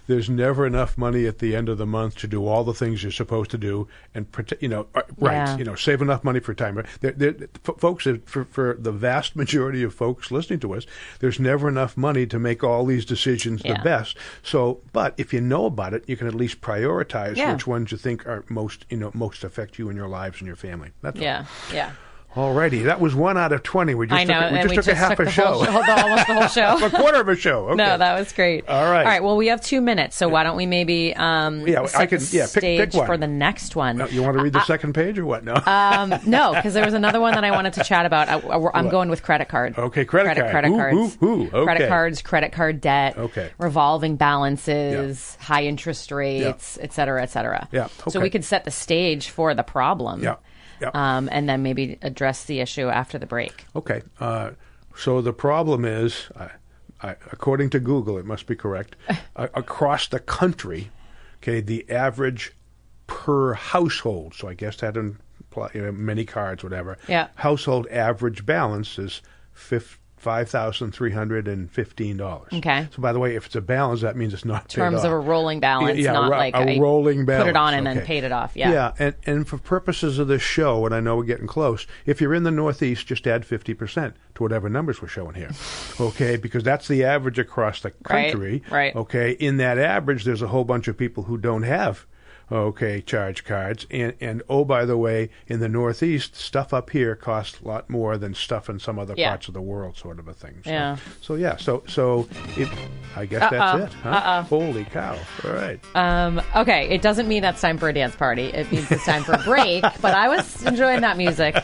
[0.06, 3.02] There's never enough money at the end of the month to do all the things
[3.02, 4.26] you're supposed to do and.
[4.60, 5.32] You know, uh, right?
[5.34, 5.56] Yeah.
[5.58, 6.86] You know, save enough money for retirement.
[7.00, 7.34] There, there,
[7.66, 10.86] f- folks, for, for the vast majority of folks listening to us,
[11.20, 13.78] there's never enough money to make all these decisions Yeah.
[13.78, 14.16] the best.
[14.42, 17.52] So, but if you know about it, you can at least prioritize Yeah.
[17.52, 20.46] which ones you think are most, you know, most affect you and your lives and
[20.46, 20.90] your family.
[21.02, 21.22] That's all.
[21.72, 21.92] yeah.
[22.36, 22.42] Yeah.
[22.42, 23.94] Alrighty, that was one out of twenty.
[23.94, 24.40] We just I know.
[24.40, 26.34] took, we just we took just a half took a show, Whole the- almost the
[26.34, 26.48] whole
[26.80, 26.86] show.
[26.86, 27.68] a quarter of a show.
[27.74, 27.76] Okay.
[27.76, 28.68] No, that was great.
[28.68, 28.98] All right.
[29.00, 29.22] All right.
[29.22, 32.44] Well, we have two minutes, so why don't we maybe um, Yeah, I the yeah,
[32.46, 33.06] pick- pick stage one.
[33.06, 34.00] for the next one?
[34.00, 35.44] Uh, you want to read the second page or what?
[35.44, 35.54] No.
[35.66, 38.28] Um, no, because there was another one that I wanted to chat about.
[38.28, 39.76] I, am going with credit card.
[39.78, 40.50] Okay, credit card.
[40.50, 41.18] Credit Ooh, cards.
[41.22, 41.64] ooh, ooh, okay.
[41.64, 43.16] Credit cards, credit card debt.
[43.18, 43.50] Okay.
[43.58, 47.68] Revolving balances, high interest rates, et cetera, et cetera.
[47.72, 50.22] Yeah, So we could set the stage for the problem.
[50.22, 50.36] Yeah,
[50.80, 50.90] yeah.
[50.94, 53.66] Um, and then maybe address the issue after the break.
[53.74, 54.02] okay.
[54.20, 54.50] Uh,
[54.96, 56.50] so the problem is, I,
[57.00, 58.96] I, according to Google, it must be correct.
[59.36, 60.90] uh, across the country,
[61.42, 62.52] okay, the average
[63.06, 64.34] per household.
[64.34, 66.96] So I guess that implies you know, many cards, whatever.
[67.08, 67.28] Yeah.
[67.34, 69.20] Household average balance is
[69.52, 72.48] fif- five thousand three hundred and fifteen dollars.
[72.52, 72.88] Okay.
[72.96, 75.12] So by the way, if it's a balance, that means it's not In terms of
[75.12, 77.44] a rolling balance, Yeah, not ro- like a rolling balance.
[77.44, 78.56] put it on and then paid it off.
[78.56, 78.72] Yeah.
[78.72, 82.20] Yeah, and, and for purposes of this show, and I know we're getting close, if
[82.20, 85.50] you're in the Northeast, just add 50% to whatever numbers we're showing here.
[86.00, 88.14] Okay, because that's the average across the country.
[88.16, 88.62] Right, country.
[88.70, 88.96] right.
[88.96, 92.06] Okay, in that average, there's a whole bunch of people who don't have.
[92.52, 97.16] Okay, charge cards, and and oh by the way, in the Northeast, stuff up here
[97.16, 99.30] costs a lot more than stuff in some other Yeah.
[99.30, 100.56] parts of the world, sort of a thing.
[100.64, 100.96] So, Yeah.
[101.22, 102.68] So yeah, so so it,
[103.16, 103.98] I guess Uh-oh, that's it.
[104.02, 104.42] Huh?
[104.42, 105.16] Holy cow!
[105.44, 105.80] All right.
[105.94, 108.44] Um, okay, it doesn't mean that's time for a dance party.
[108.44, 111.56] It means it's time for a break, but I was enjoying that music.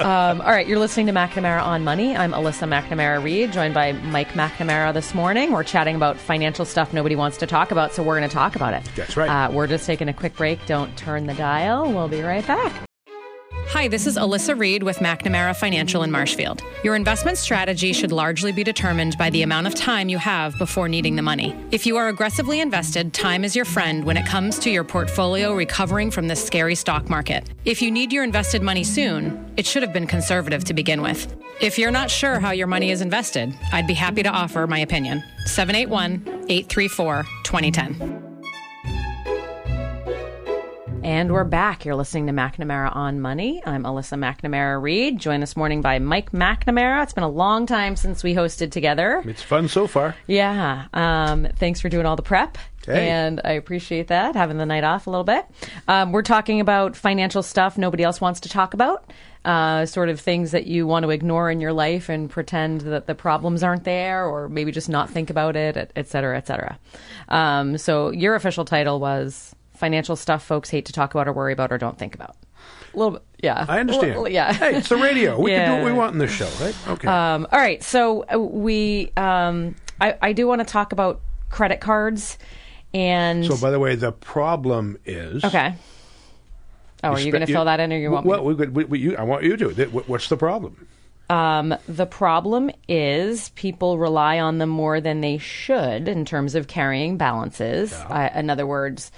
[0.00, 2.16] Um, all right, you're listening to McNamara on Money.
[2.16, 5.52] I'm Alyssa McNamara Reed, joined by Mike McNamara this morning.
[5.52, 8.56] We're chatting about financial stuff nobody wants to talk about, so we're going to talk
[8.56, 8.82] about it.
[8.94, 9.28] That's right.
[9.48, 10.64] Uh, we're just taking a quick break.
[10.66, 11.92] Don't turn the dial.
[11.92, 12.72] We'll be right back.
[13.68, 16.62] Hi, this is Alyssa Reed with McNamara Financial in Marshfield.
[16.84, 20.88] Your investment strategy should largely be determined by the amount of time you have before
[20.88, 21.56] needing the money.
[21.70, 25.54] If you are aggressively invested, time is your friend when it comes to your portfolio
[25.54, 27.48] recovering from this scary stock market.
[27.64, 31.34] If you need your invested money soon, it should have been conservative to begin with.
[31.62, 34.80] If you're not sure how your money is invested, I'd be happy to offer my
[34.80, 35.22] opinion.
[35.46, 38.21] 781 834 2010.
[41.04, 41.84] And we're back.
[41.84, 43.60] You're listening to McNamara on Money.
[43.66, 47.02] I'm Alyssa McNamara Reed, joined this morning by Mike McNamara.
[47.02, 49.20] It's been a long time since we hosted together.
[49.26, 50.14] It's fun so far.
[50.28, 50.86] Yeah.
[50.94, 52.56] Um, thanks for doing all the prep.
[52.86, 53.08] Hey.
[53.10, 55.44] And I appreciate that, having the night off a little bit.
[55.88, 59.10] Um, we're talking about financial stuff nobody else wants to talk about,
[59.44, 63.06] uh, sort of things that you want to ignore in your life and pretend that
[63.08, 66.46] the problems aren't there, or maybe just not think about it, et- et cetera, et
[66.46, 66.78] cetera.
[67.28, 71.52] Um, so your official title was Financial Stuff Folks Hate to Talk About or Worry
[71.52, 72.36] About or Don't Think About.
[72.94, 73.66] A little bit, yeah.
[73.68, 74.14] I understand.
[74.14, 74.52] Well, yeah.
[74.52, 75.36] Hey, it's the radio.
[75.40, 76.76] We can do what we want in this show, right?
[76.86, 77.08] Okay.
[77.08, 81.80] Um, all right, so uh, we, um, I, I do want to talk about credit
[81.80, 82.38] cards,
[82.94, 85.42] and so, by the way, the problem is.
[85.42, 85.74] okay.
[87.02, 88.54] Oh, are you spe- going to fill that in, or you want well, me?
[88.54, 89.70] we, we, we, you, I want you to.
[90.06, 90.86] What's the problem?
[91.28, 96.68] Um, the problem is people rely on them more than they should in terms of
[96.68, 97.92] carrying balances.
[97.92, 99.10] Uh, in other words,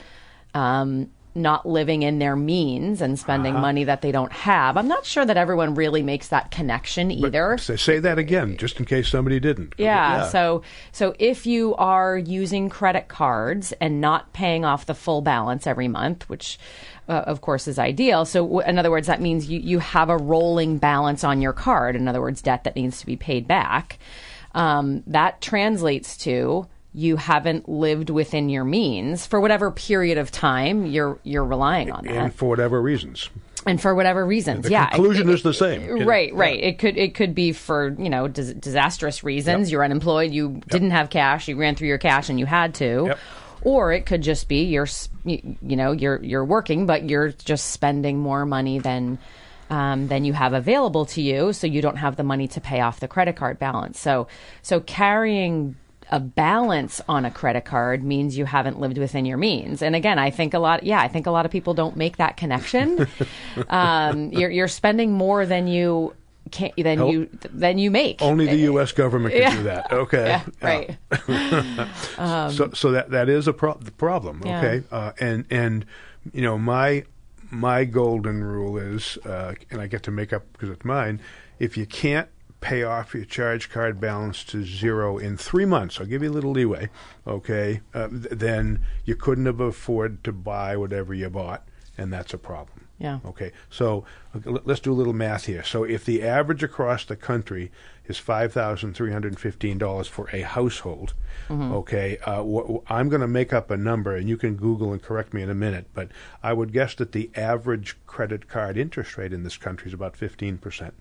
[0.55, 3.61] um, not living in their means and spending Uh-huh.
[3.63, 4.77] money that they don't have.
[4.77, 7.59] I'm not sure that everyone really makes that connection either.
[7.59, 9.75] Say, say that again, just in case somebody didn't.
[9.77, 10.63] Yeah, So
[10.93, 15.89] so if you are using credit cards and not paying off the full balance every
[15.89, 16.57] month, which
[17.09, 18.25] uh, of course is ideal.
[18.25, 21.53] So w- in other words, that means you, you have a rolling balance on your
[21.53, 21.97] card.
[21.97, 23.99] In other words, debt that needs to be paid back.
[24.55, 30.87] Um, that translates to you haven't lived within your means for whatever period of time
[30.87, 33.29] you're you're relying on that, and for whatever reasons,
[33.67, 34.65] and for whatever reasons.
[34.65, 35.83] the yeah, conclusion it- is the same.
[35.83, 36.07] you know.
[36.07, 36.59] Right, right.
[36.59, 39.69] It could it could be for you know dis- disastrous reasons.
[39.69, 39.73] Yep.
[39.73, 40.31] You're unemployed.
[40.33, 41.49] You didn't have cash.
[41.49, 43.05] You ran through your cash and you had to.
[43.09, 43.19] Yep.
[43.63, 44.87] Or it could just be you're
[45.25, 49.19] you, you know you're you're working, but you're just spending more money than.
[49.71, 52.83] Um, than you have available to you, so you don't have the money to pay
[52.83, 53.99] off the credit card balance.
[53.99, 54.29] So,
[54.61, 55.75] so carrying
[56.11, 59.83] a balance on a credit card means you haven't lived within your means.
[59.83, 62.19] And again, I think a lot, yeah, I think a lot of people don't make
[62.19, 63.07] that connection.
[63.69, 66.15] um, you're, you're spending more than you
[66.51, 67.13] can than Nope.
[67.13, 68.21] you than you make.
[68.21, 68.93] Only the U.S.
[68.93, 69.57] government can Yeah.
[69.57, 69.93] do that.
[69.93, 70.27] Okay.
[70.27, 70.97] yeah, right.
[72.53, 74.43] so so that that is a pro- the problem.
[74.45, 74.59] Yeah.
[74.59, 75.87] Okay, uh, and and
[76.33, 77.05] you know my
[77.51, 81.21] my golden rule is, uh, and I get to make up because it's mine.
[81.59, 82.29] If you can't
[82.65, 86.33] pay off your charge card balance to zero in three months, I'll give you a
[86.39, 86.89] little leeway.
[87.27, 92.33] Okay, uh, th- then you couldn't have afforded to buy whatever you bought, and that's
[92.33, 92.81] a problem.
[92.99, 93.19] Yeah.
[93.27, 95.63] Okay, so okay, let- let's do a little math here.
[95.63, 97.71] So if the average across the country
[98.07, 101.13] is five thousand three hundred fifteen dollars for a household,
[101.51, 105.03] okay, uh, wh- I'm going to make up a number, and you can Google and
[105.03, 105.87] correct me in a minute.
[105.93, 106.09] But
[106.43, 110.17] I would guess that the average credit card interest rate in this country is about
[110.17, 110.95] fifteen percent.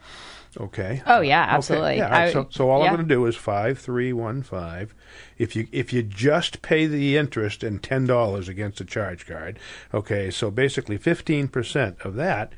[0.59, 1.01] Okay.
[1.05, 1.97] Oh, yeah, Okay, absolutely.
[1.97, 2.05] Yeah.
[2.05, 2.85] all right, I- so, so all yeah.
[2.89, 4.93] I'm going to do is five three one five.
[5.37, 9.57] If you if you just pay the interest and ten dollars against a charge card,
[9.93, 12.53] okay, so basically fifteen percent of that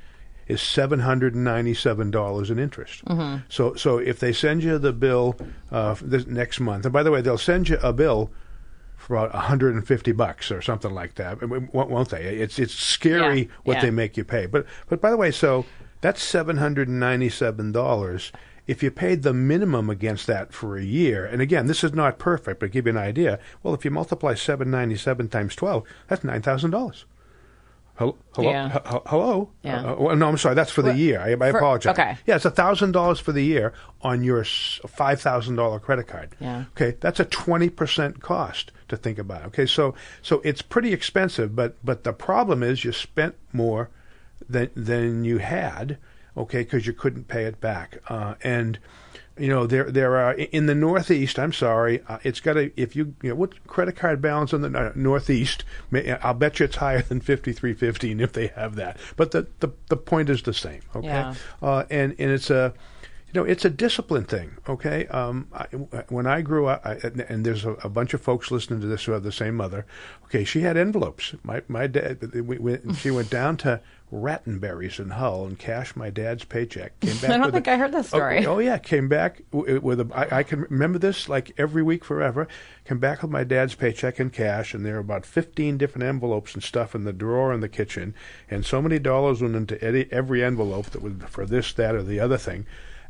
[0.48, 3.04] is seven hundred and ninety-seven dollars in interest.
[3.06, 3.46] Mm-hmm.
[3.50, 5.36] So so if they send you the bill
[5.72, 8.32] uh, this next month, and by the way, they'll send you a bill
[8.98, 12.24] for about 150 bucks or something like that, won't won't they?
[12.38, 13.82] It's it's scary Yeah, what yeah.
[13.82, 14.46] they make you pay.
[14.48, 15.66] But but by the way, so
[16.06, 18.32] that's seven hundred and ninety-seven dollars.
[18.68, 22.20] If you paid the minimum against that for a year, and again, this is not
[22.20, 23.40] perfect, but give you an idea.
[23.64, 27.06] Well, if you multiply seven ninety-seven times twelve, that's nine thousand dollars.
[27.98, 28.18] Hello?
[28.34, 28.50] Hello?
[28.52, 28.76] Yeah.
[28.86, 29.52] H- hello?
[29.64, 29.92] Yeah.
[29.92, 30.54] Uh, well, no, I'm sorry.
[30.54, 31.22] That's for the year.
[31.22, 31.94] I, I for- apologize.
[31.98, 32.18] okay.
[32.28, 36.36] Yeah, it's thousand dollars for the year on your five thousand dollar credit card.
[36.40, 36.66] Yeah.
[36.72, 39.46] Okay, that's a twenty percent cost to think about.
[39.46, 43.90] Okay, so so it's pretty expensive, but but the problem is you spent more
[44.50, 45.98] than than you had.
[46.38, 48.78] Okay, because you couldn't pay it back, uh, and
[49.38, 51.40] you know there there are in the Northeast.
[51.40, 54.62] I'm sorry, uh, it's got to if you you know what credit card balance in
[54.62, 55.64] the uh, Northeast.
[56.22, 58.98] I'll bet you it's higher than fifty three fifteen if they have that.
[59.16, 60.82] But the the, the point is the same.
[60.94, 61.36] Okay, Yeah.
[61.62, 62.74] uh, and and it's a
[63.34, 64.58] you know, it's a discipline thing.
[64.68, 65.64] Okay, um, I,
[66.10, 68.88] when I grew up, I, and, and there's a, a bunch of folks listening to
[68.88, 69.86] this who have the same mother.
[70.26, 71.34] Okay, she had envelopes.
[71.44, 76.10] My my dad, we, we, she went down to Rattenberry's in Hull and cashed my
[76.10, 77.00] dad's paycheck.
[77.02, 78.46] Came back I don't think a- I heard this oh, story.
[78.46, 80.10] Oh, oh, yeah, came back with a.
[80.14, 82.48] I, I can remember this like every week forever.
[82.86, 86.54] Came back with my dad's paycheck in cash, and there were about fifteen different envelopes
[86.54, 88.14] and stuff in the drawer in the kitchen,
[88.50, 92.20] and so many dollars went into every envelope that was for this, that, or the
[92.20, 92.66] other thing.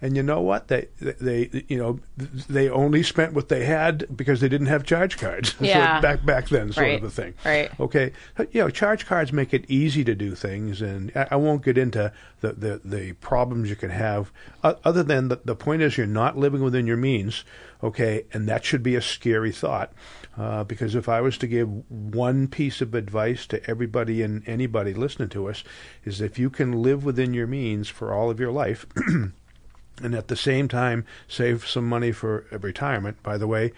[0.06, 0.68] And you know what?
[0.68, 2.00] They, they, you know,
[2.48, 5.56] they only spent what they had because they didn't have charge cards.
[5.60, 5.98] Yeah.
[5.98, 7.00] so back back then, sort Right.
[7.00, 7.34] of a thing.
[7.44, 7.72] Right.
[7.80, 8.12] Okay.
[8.52, 11.76] You know, charge cards make it easy to do things, and I, I won't get
[11.80, 14.32] into the, the, the problems you can have.
[14.64, 17.44] o- other than the, the point is, you're not living within your means.
[17.84, 19.92] Okay, and that should be a scary thought,
[20.38, 24.94] uh, because if I was to give one piece of advice to everybody and anybody
[24.94, 25.64] listening to us,
[26.04, 28.86] is if you can live within your means for all of your life.
[30.04, 33.22] and at the same time save some money for retirement.
[33.24, 33.72] By the way,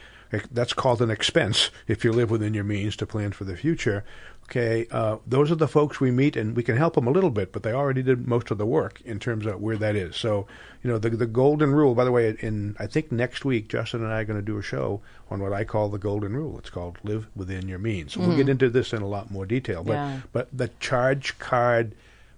[0.51, 4.03] that's called an expense if you live within your means to plan for the future.
[4.49, 7.29] Okay, uh, those are the folks we meet, and we can help them a little
[7.29, 10.15] bit, but they already did most of the work in terms of where that is.
[10.15, 10.47] So,
[10.81, 11.93] you know, the the golden rule.
[11.93, 14.57] By the way, in I think next week, Justin and I are going to do
[14.57, 16.57] a show on what I call the golden rule.
[16.57, 18.13] It's called live within your means.
[18.13, 20.19] So We'll get into this in a lot more detail, but Yeah.
[20.31, 21.93] but the charge card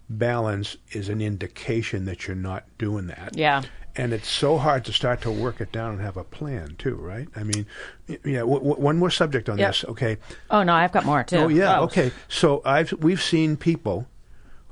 [0.10, 3.32] balance is an indication that you're not doing that.
[3.36, 3.62] Yeah.
[3.96, 6.96] And it's so hard to start to work it down and have a plan too,
[6.96, 7.28] right?
[7.36, 7.66] I mean,
[8.08, 8.40] yeah.
[8.40, 9.70] W- w- one more subject on Yep.
[9.70, 10.18] this, okay?
[10.50, 11.38] Oh no, I've got more too.
[11.38, 11.84] Oh yeah, oh.
[11.84, 12.12] okay.
[12.28, 14.08] So I've we've seen people,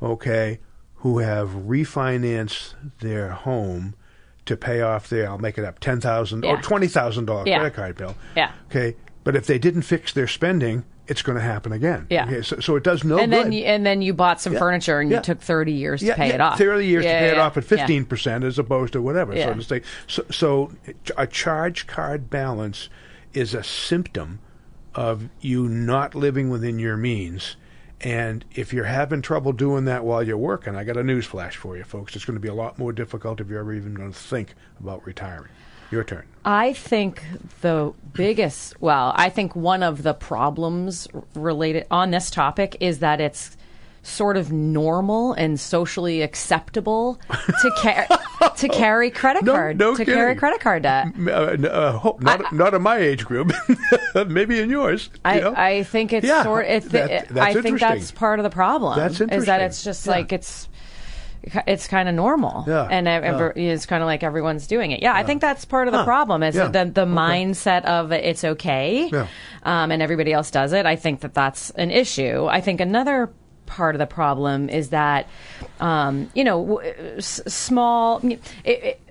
[0.01, 0.59] okay,
[0.95, 3.95] who have refinanced their home
[4.45, 7.73] to pay off their I'll make it up ten thousand or twenty thousand dollar credit
[7.73, 8.15] card bill.
[8.35, 8.51] Yeah.
[8.69, 12.07] Okay, but if they didn't fix their spending, it's going to happen again.
[12.09, 12.25] Yeah.
[12.25, 13.45] Okay, so, so it does no And good.
[13.45, 14.59] then you, and then you bought some Yeah.
[14.59, 15.17] furniture and Yeah.
[15.17, 16.57] you took thirty years yeah, to pay it off.
[16.57, 19.35] Thirty years Yeah, to pay it off at fifteen percent as opposed to whatever.
[19.35, 20.71] So to say, so, so
[21.17, 22.89] a charge card balance
[23.33, 24.39] is a symptom
[24.95, 27.55] of you not living within your means.
[28.01, 31.55] And if you're having trouble doing that while you're working, I got a news flash
[31.55, 32.15] for you, folks.
[32.15, 34.53] It's going to be a lot more difficult if you're ever even going to think
[34.79, 35.51] about retiring.
[35.91, 36.23] Your turn.
[36.45, 37.21] I think
[37.61, 43.19] the biggest, well, I think one of the problems related on this topic is that
[43.21, 43.55] it's
[44.03, 47.19] sort of normal and socially acceptable
[47.61, 51.07] to ca- to carry credit No- card no to carry credit card debt.
[51.27, 53.51] Uh, uh, not, not in my age group.
[54.27, 55.09] Maybe in yours.
[55.13, 55.53] you I, know?
[55.57, 56.67] I think it's Yeah, sort.
[56.67, 58.97] It's that- I think that's part of the problem.
[58.97, 59.39] That's interesting.
[59.39, 60.11] Is that it's just Yeah.
[60.13, 60.69] like it's
[61.67, 62.63] it's kind of normal.
[62.67, 63.51] Yeah, and yeah.
[63.55, 65.01] it's kind of like everyone's doing it.
[65.01, 66.43] Yeah, I think that's part of the Huh, problem.
[66.43, 67.11] Is yeah, the the okay.
[67.11, 69.27] mindset of it's okay, Yeah.
[69.63, 70.85] um, and everybody else does it.
[70.85, 72.45] I think that that's an issue.
[72.49, 73.31] I think another
[73.65, 75.27] part of the problem is that
[75.79, 78.19] um, you know w- s- small.
[78.23, 79.01] It, it,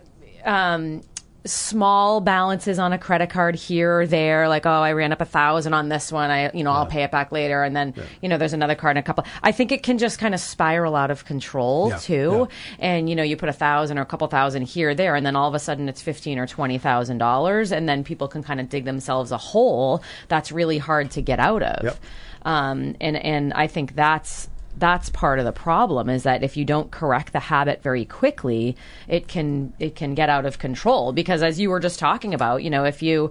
[0.45, 1.03] um,
[1.47, 5.25] small balances on a credit card here or there like oh i ran up a
[5.25, 7.63] thousand on this one i you know i'll pay it back later.
[7.63, 9.25] And then you know there's another card and a couple.
[9.43, 12.49] I think it can just kind of spiral out of control Yeah, too.
[12.79, 15.25] And you know you put a thousand or a couple thousand here or there and
[15.25, 18.43] then all of a sudden it's fifteen or twenty thousand dollars and then people can
[18.43, 21.85] kind of dig themselves a hole that's really hard to get out of.
[21.85, 21.97] Yep.
[22.43, 26.65] um, and and I think that's that's part of the problem is that if you
[26.65, 28.77] don't correct the habit very quickly,
[29.09, 31.13] it can it can get out of control.
[31.13, 33.31] Because as you were just talking about, you know, if you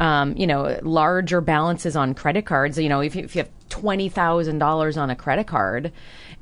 [0.00, 3.50] um, you know larger balances on credit cards, you know, if you, if you have
[3.68, 5.92] twenty thousand dollars on a credit card.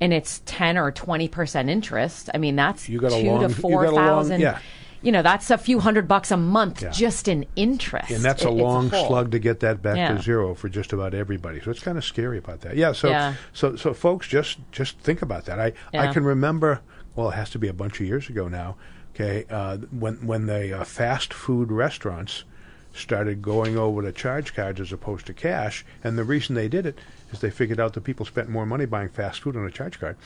[0.01, 2.31] And it's ten or twenty percent interest.
[2.33, 4.41] I mean, that's You got a two long- to four a thousand.
[4.41, 4.61] yeah.
[5.03, 6.91] You know, that's a few hundred bucks a month Yeah.
[6.91, 8.11] just in interest.
[8.11, 9.07] And that's It- a long whole.
[9.09, 10.15] slug to get that back Yeah.
[10.17, 11.61] to zero for just about everybody.
[11.61, 12.77] So it's kind of scary about that.
[12.77, 12.93] Yeah.
[12.93, 13.35] So Yeah.
[13.53, 15.61] so so folks, just just think about that.
[15.61, 16.81] I I can remember.
[17.15, 18.77] Well, it has to be a bunch of years ago now.
[19.15, 22.45] Okay, uh, when when the uh, fast food restaurants
[22.95, 26.85] started going over to charge cards as opposed to cash, and the reason they did
[26.87, 26.99] it
[27.33, 30.01] is they figured out that people spent more money buying fast food on a charge
[30.01, 30.17] card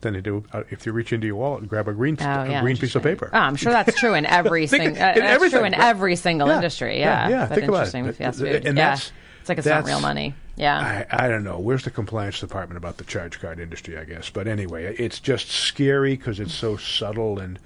[0.00, 2.24] than they do uh, if you reach into your wallet and grab a green Oh,
[2.42, 3.28] a green piece of paper.
[3.32, 4.88] Oh, I'm sure that's true in every single.
[4.88, 7.00] in Uh, that's true in every single Yeah, industry.
[7.00, 7.94] yeah, Yeah, yeah, think about it.
[7.94, 8.66] interesting fast food.
[8.66, 10.34] and yeah, it's like it's not real money.
[10.56, 11.06] Yeah.
[11.10, 11.58] I, I don't know.
[11.58, 13.98] Where's the compliance department about the charge card industry?
[13.98, 17.58] I guess, but anyway, it's just scary because it's so subtle and.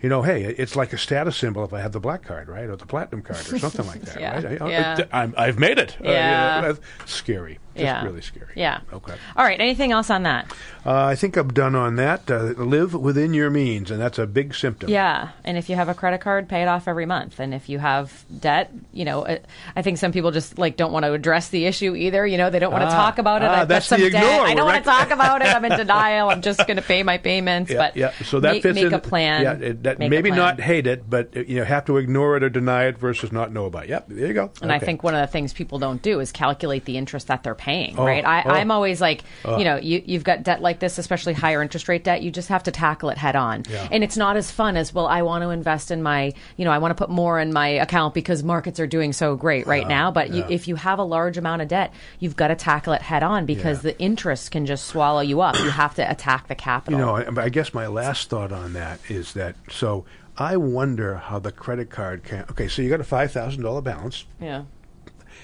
[0.00, 2.66] You know, hey, it's like a status symbol if I have the black card, right,
[2.68, 4.34] or the platinum card, or something like that, Yeah.
[4.46, 4.62] right?
[4.62, 5.04] I, Yeah.
[5.12, 5.96] I'm, I've made it.
[6.00, 6.74] Uh, you know, Yeah.
[7.04, 7.58] scary.
[7.78, 8.04] Just Yeah.
[8.04, 8.52] really scary.
[8.54, 8.80] Yeah.
[8.92, 9.14] Okay.
[9.36, 9.60] All right.
[9.60, 10.52] Anything else on that?
[10.84, 12.30] Uh, I think I'm done on that.
[12.30, 14.88] Uh, live within your means, and that's a big symptom.
[14.90, 17.40] Yeah, and if you have a credit card, pay it off every month.
[17.40, 19.38] And if you have debt, you know, uh,
[19.76, 22.26] I think some people just like don't want to address the issue either.
[22.26, 23.46] You know, they don't want to Ah, talk about it.
[23.46, 24.22] ah, I've got that's some the debt.
[24.22, 24.46] ignore.
[24.46, 25.48] I don't want to talk about it.
[25.48, 26.30] I'm in denial.
[26.30, 27.70] I'm just going to pay my payments.
[27.70, 28.12] Yeah, but yeah.
[28.24, 28.94] So that make, fits make in.
[28.94, 29.42] a plan.
[29.42, 32.42] Yeah, it, that, maybe not hate it, but uh, you know, have to ignore it
[32.42, 33.84] or deny it versus not know about.
[33.84, 33.90] it.
[33.90, 34.50] Yep, there you go.
[34.62, 37.42] And I think one of the things people don't do is calculate the interest that
[37.42, 38.24] they're paying, Oh, right?
[38.24, 38.50] I, oh.
[38.50, 39.56] I'm always like, uh.
[39.56, 42.48] you know, you, you've got debt like this, especially higher interest rate debt, you just
[42.48, 43.64] have to tackle it head on.
[43.68, 43.88] Yeah.
[43.90, 46.70] And it's not as fun as, well, I want to invest in my, you know,
[46.70, 49.86] I want to put more in my account because markets are doing so great right
[49.86, 50.10] now.
[50.10, 53.02] But you, if you have a large amount of debt, you've got to tackle it
[53.02, 53.92] head on because Yeah.
[53.92, 55.56] the interest can just swallow you up.
[55.56, 56.98] You have to attack the capital.
[56.98, 60.04] You know, I, I guess my last thought on that is that so
[60.36, 62.44] I wonder how the credit card can.
[62.50, 64.64] Okay, so you got a five thousand dollar balance, yeah.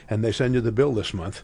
[0.08, 1.42] and they send you the bill this month,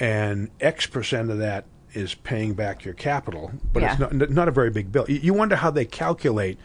[0.00, 4.52] and X percent of that is paying back your capital, but it's not not a
[4.52, 5.04] very big bill.
[5.08, 6.58] You, wonder how they calculate.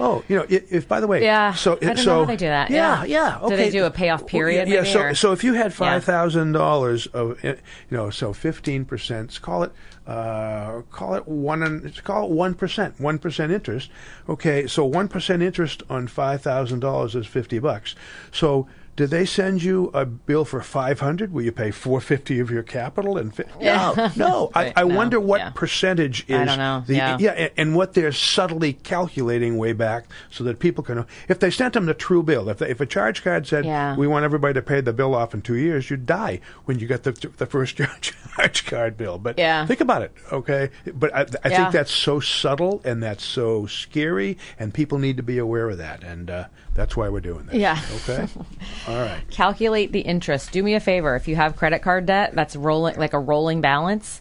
[0.00, 2.24] Oh, you know, if, if by the way, Yeah, so I don't know so how
[2.24, 2.68] they do that.
[2.68, 3.38] Yeah, Yeah.
[3.40, 3.48] yeah.
[3.48, 6.02] Do they do a payoff period Yeah, maybe, so or- so if you had five
[6.02, 7.54] thousand dollars of, eh,
[7.90, 9.72] you know, so fifteen percent, call it,
[10.08, 13.88] uh, call it one, call it one percent, one percent interest.
[14.28, 17.94] Okay, so one percent interest on five thousand dollars is fifty bucks.
[18.32, 18.66] So.
[18.96, 21.32] Did they send you a bill for five hundred?
[21.32, 23.16] Will you pay four fifty of your capital?
[23.18, 23.92] And fi- Yeah.
[24.16, 24.50] no, no.
[24.54, 25.50] I, I no, wonder what yeah.
[25.50, 27.16] percentage is I don't know, the yeah.
[27.18, 31.06] yeah, and, and what they're subtly calculating way back so that people can.
[31.28, 33.96] If they sent them the true bill, if they, if a charge card said Yeah.
[33.96, 36.86] we want everybody to pay the bill off in two years, you'd die when you
[36.86, 39.18] get the the first charge card bill.
[39.18, 39.66] But Yeah.
[39.66, 40.70] think about it, okay?
[40.94, 45.22] But I, I think that's so subtle and that's so scary, and people need to
[45.24, 46.44] be aware of that, and uh,
[46.74, 47.54] that's why we're doing this.
[47.54, 47.80] Yeah.
[47.96, 48.26] Okay.
[48.88, 49.22] All right.
[49.30, 50.52] calculate the interest.
[50.52, 51.14] Do me a favor.
[51.16, 54.20] If you have credit card debt that's rolling like a rolling balance,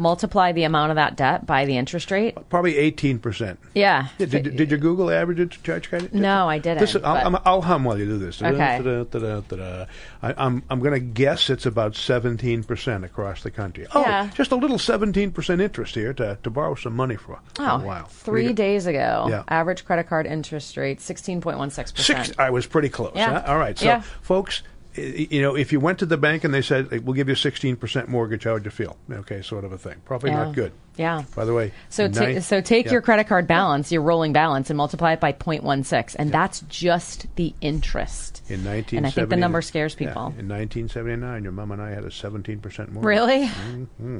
[0.00, 2.34] multiply the amount of that debt by the interest rate.
[2.48, 3.60] Probably eighteen percent.
[3.74, 4.08] Yeah.
[4.18, 6.14] Did, did, did you Google average it charge credit?
[6.14, 8.42] No, I didn't, This I'll, I'm- I'll hum while you do this.
[8.42, 9.86] Okay.
[10.22, 13.86] I, I'm I'm going to guess it's about 17 percent across the country.
[13.94, 14.30] Oh, Yeah.
[14.34, 17.82] just a little 17 percent interest here to, to borrow some money for, Oh, oh
[17.82, 18.06] a while.
[18.06, 19.42] three We- days ago, Yeah.
[19.48, 22.38] average credit card interest rate 16.16%.
[22.38, 23.12] I was pretty close.
[23.14, 23.40] Yeah.
[23.40, 23.52] huh?
[23.52, 23.78] All right.
[23.78, 24.00] So, Yeah.
[24.22, 24.62] folks.
[24.94, 27.34] You know, if you went to the bank and they said "Hey, we'll give you
[27.34, 28.96] a 16% mortgage, how would you feel?
[29.10, 29.96] Okay, sort of a thing.
[30.04, 30.44] Probably Yeah.
[30.44, 30.72] not good.
[30.96, 31.22] Yeah.
[31.36, 32.92] By the way, So, ta- so take yeah.
[32.92, 37.26] your credit card balance, your rolling balance, and multiply it by 0.16, and that's just
[37.36, 38.42] the interest.
[38.48, 40.22] In 1979, And I think the number scares yeah, people.
[40.38, 43.06] in 1979, your mom and I had a 17% mortgage.
[43.06, 43.46] Really?
[43.46, 44.18] Mm-hmm.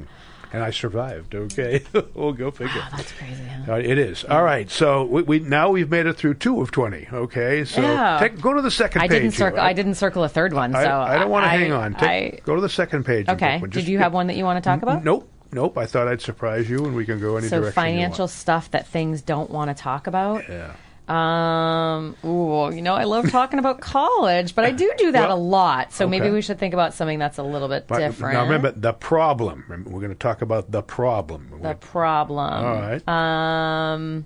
[0.53, 1.33] And I survived.
[1.35, 1.81] Okay,
[2.13, 2.81] we'll go figure.
[2.95, 3.43] That's crazy.
[3.65, 3.73] Huh?
[3.73, 4.69] Uh, it is all right.
[4.69, 7.07] So we, we now we've made it through two of twenty.
[7.11, 8.17] Okay, so Yeah.
[8.19, 9.21] take, go to the second I page.
[9.21, 9.59] didn't circle.
[9.59, 10.71] I didn't circle a third one.
[10.73, 11.93] So I, I don't want to hang on.
[11.93, 13.29] Take, I- go to the second page.
[13.29, 13.59] okay.
[13.59, 15.03] Did Just- you have one that you want to talk about?
[15.03, 15.77] Nope, nope.
[15.77, 17.73] I thought I'd surprise you, and we can go any So direction.
[17.81, 20.47] financial stuff that things don't want to talk about.
[20.49, 20.71] Want.
[21.11, 25.37] Um, ooh, you know, I love talking about college, but I do do that Well,
[25.37, 25.91] a lot.
[25.91, 28.35] So maybe we should think about something that's a little bit But different.
[28.35, 29.65] Now remember the problem.
[29.67, 31.51] Remember, We're going to talk about the problem.
[31.61, 32.65] the problem.
[32.65, 33.07] All right.
[33.07, 34.25] Um.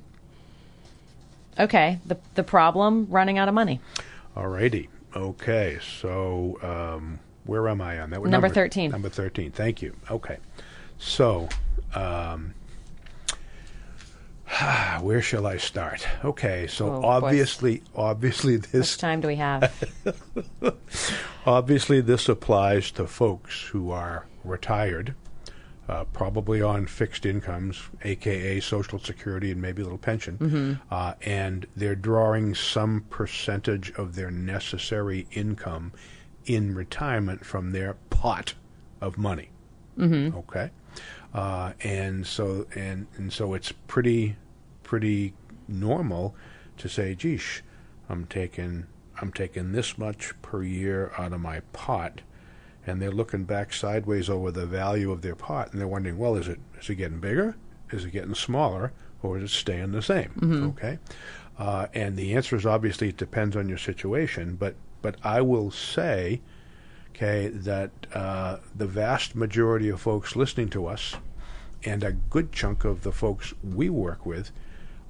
[1.57, 3.79] Okay, the the problem running out of money.
[4.36, 4.89] All righty.
[5.15, 5.79] Okay.
[6.01, 8.21] So um, where am I on that?
[8.21, 8.91] What Number 13.
[8.91, 9.51] Number thirteen.
[9.51, 9.95] Thank you.
[10.11, 10.38] Okay.
[10.99, 11.49] So.
[11.93, 12.53] Um,
[15.01, 16.07] where shall I start?
[16.23, 17.07] Okay, so Oh, boy.
[17.07, 19.73] obviously, obviously this time do we have?
[21.45, 25.15] obviously this applies to folks who are retired,
[25.89, 31.65] uh, probably on fixed incomes, aka Social Security and maybe a little pension, uh, and
[31.75, 35.91] they're drawing some percentage of their necessary income
[36.45, 38.53] in retirement from their pot
[39.01, 39.49] of money.
[39.97, 40.37] Mm-hmm.
[40.37, 40.69] Okay,
[41.33, 44.35] uh, and so and and so it's pretty
[44.83, 45.33] pretty
[45.67, 46.35] normal
[46.77, 47.61] to say, "Geesh,
[48.09, 48.87] I'm taking
[49.21, 52.21] I'm taking this much per year out of my pot."
[52.87, 56.35] And they're looking back sideways over the value of their pot, and they're wondering, well,
[56.35, 57.55] is it is it getting bigger?
[57.91, 58.93] Is it getting smaller?
[59.23, 60.31] Or is it staying the same?
[60.77, 60.99] Okay,
[61.57, 64.55] uh, and the answer is obviously it depends on your situation.
[64.55, 66.41] But but I will say,
[67.16, 71.16] okay, that uh, the vast majority of folks listening to us,
[71.84, 74.51] and a good chunk of the folks we work with,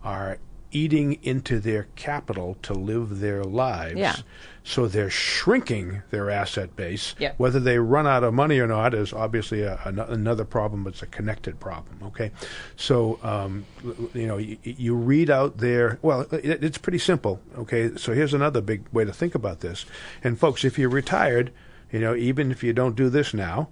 [0.03, 0.37] are
[0.71, 3.97] eating into their capital to live their lives.
[3.97, 4.15] Yeah.
[4.63, 7.15] So they're shrinking their asset base.
[7.17, 7.33] Yeah.
[7.37, 10.83] Whether they run out of money or not is obviously a, an- another problem.
[10.83, 11.99] But it's a connected problem.
[12.07, 12.31] Okay.
[12.75, 13.65] So um,
[14.13, 15.97] you know you, you read out there.
[16.01, 17.39] Well, it, it's pretty simple.
[17.57, 17.95] Okay.
[17.95, 19.85] So here's another big way to think about this.
[20.23, 21.51] And folks, if you're retired,
[21.91, 23.69] you know even if you don't do this now,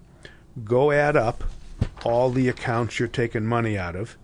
[0.64, 1.44] go add up
[2.04, 4.18] all the accounts you're taking money out of.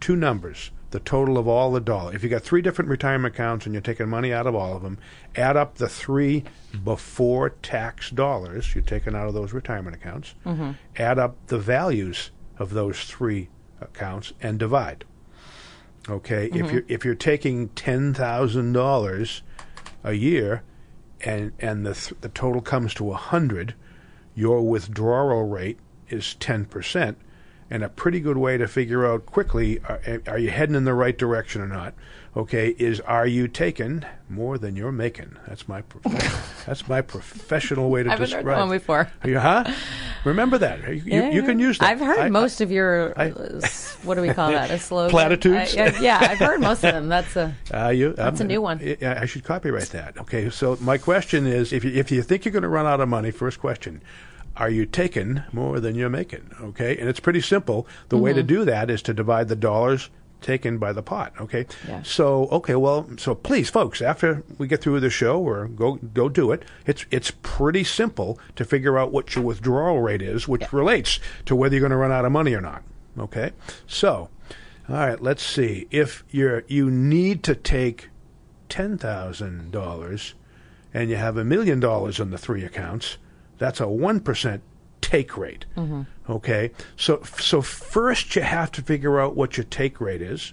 [0.00, 3.66] Two numbers the total of all the dollars if you got three different retirement accounts
[3.66, 4.96] and you're taking money out of all of them
[5.34, 6.44] add up the three
[6.84, 10.34] before tax dollars you're taking out of those retirement accounts.
[10.44, 10.72] Mm-hmm.
[10.96, 13.48] Add up the values of those three
[13.80, 15.04] accounts and divide.
[16.08, 16.46] Okay?
[16.46, 16.74] If mm-hmm.
[16.74, 19.42] you're if you're taking ten thousand dollars
[20.04, 20.62] a year
[21.26, 23.74] and and the th- the total comes to a hundred
[24.34, 25.78] your withdrawal rate
[26.10, 27.16] is 10%.
[27.68, 30.84] And a pretty good way to figure out quickly are, eh, are you heading in
[30.84, 31.94] the right direction or not?
[32.36, 35.36] Okay, is are you taking more than you're making?
[35.48, 38.44] That's my prof- that's my professional way to I heard describe.
[38.44, 39.10] that one before.
[39.24, 39.64] You, huh?
[40.24, 40.86] Remember that.
[40.86, 41.88] You, you, you can use that.
[41.90, 43.18] I've heard I- most of your.
[43.18, 43.32] I-
[44.04, 44.70] what do we call that?
[44.70, 45.10] A slogan.
[45.10, 45.76] Platitudes?
[45.76, 47.08] I- I- yeah, I've heard most of them.
[47.08, 47.54] That's a.
[47.74, 48.80] Uh, you, That's a um, new one.
[49.02, 50.16] I, I should copyright that.
[50.18, 53.00] Okay, so my question is, if you, if you think you're going to run out
[53.00, 54.02] of money, first question,
[54.56, 56.50] are you taking more than you're making?
[56.60, 57.86] Okay, and it's pretty simple.
[58.08, 58.46] The way to Mm-hmm.
[58.46, 60.08] do that is to divide the dollars
[60.40, 61.32] taken by the pot.
[61.40, 62.02] Okay, Yeah.
[62.02, 66.28] so okay, well, so please, folks, after we get through the show, or go go
[66.28, 66.64] do it.
[66.86, 71.56] It's it's pretty simple to figure out what your withdrawal rate is, which relates to
[71.56, 72.82] whether you're going to run out of money or not.
[73.18, 73.52] Okay,
[73.86, 74.28] so.
[74.88, 75.88] All right, let's see.
[75.90, 78.10] If you're you need to take
[78.68, 80.34] ten thousand dollars
[80.94, 83.18] and you have a million dollars in the three accounts,
[83.58, 84.62] that's a one percent
[85.00, 85.64] take rate.
[85.76, 86.02] Mm-hmm.
[86.30, 90.52] Okay, so so first you have to figure out what your take rate is.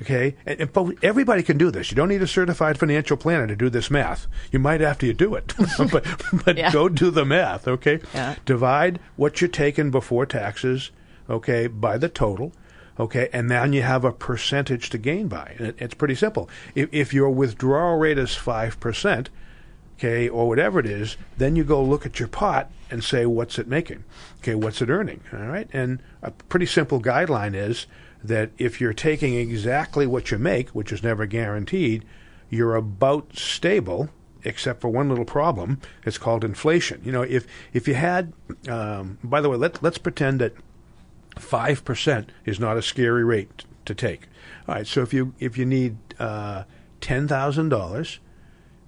[0.00, 1.92] Okay, and, and everybody can do this.
[1.92, 4.26] You don't need a certified financial planner to do this math.
[4.50, 5.54] You might after you do it,
[5.92, 6.04] but
[6.44, 6.72] but Yeah.
[6.72, 7.68] go do the math.
[7.68, 8.34] Okay, Yeah.
[8.44, 10.90] divide what you're taking before taxes.
[11.32, 12.52] Okay, by the total.
[13.00, 15.56] Okay, and then you have a percentage to gain by.
[15.58, 16.50] It, it's pretty simple.
[16.74, 19.30] If, if your withdrawal rate is five percent,
[19.96, 23.58] okay, or whatever it is, then you go look at your pot and say, what's
[23.58, 24.04] it making?
[24.40, 25.22] Okay, what's it earning?
[25.32, 27.86] All right, and a pretty simple guideline is
[28.22, 32.04] that if you're taking exactly what you make, which is never guaranteed,
[32.50, 34.10] you're about stable,
[34.44, 35.80] except for one little problem.
[36.04, 37.00] It's called inflation.
[37.04, 38.34] You know, if if you had,
[38.68, 40.52] um, by the way, let let's pretend that
[41.38, 44.28] five percent is not a scary rate to take.
[44.68, 46.64] All right, so if you if you need uh,
[47.00, 48.20] ten thousand dollars,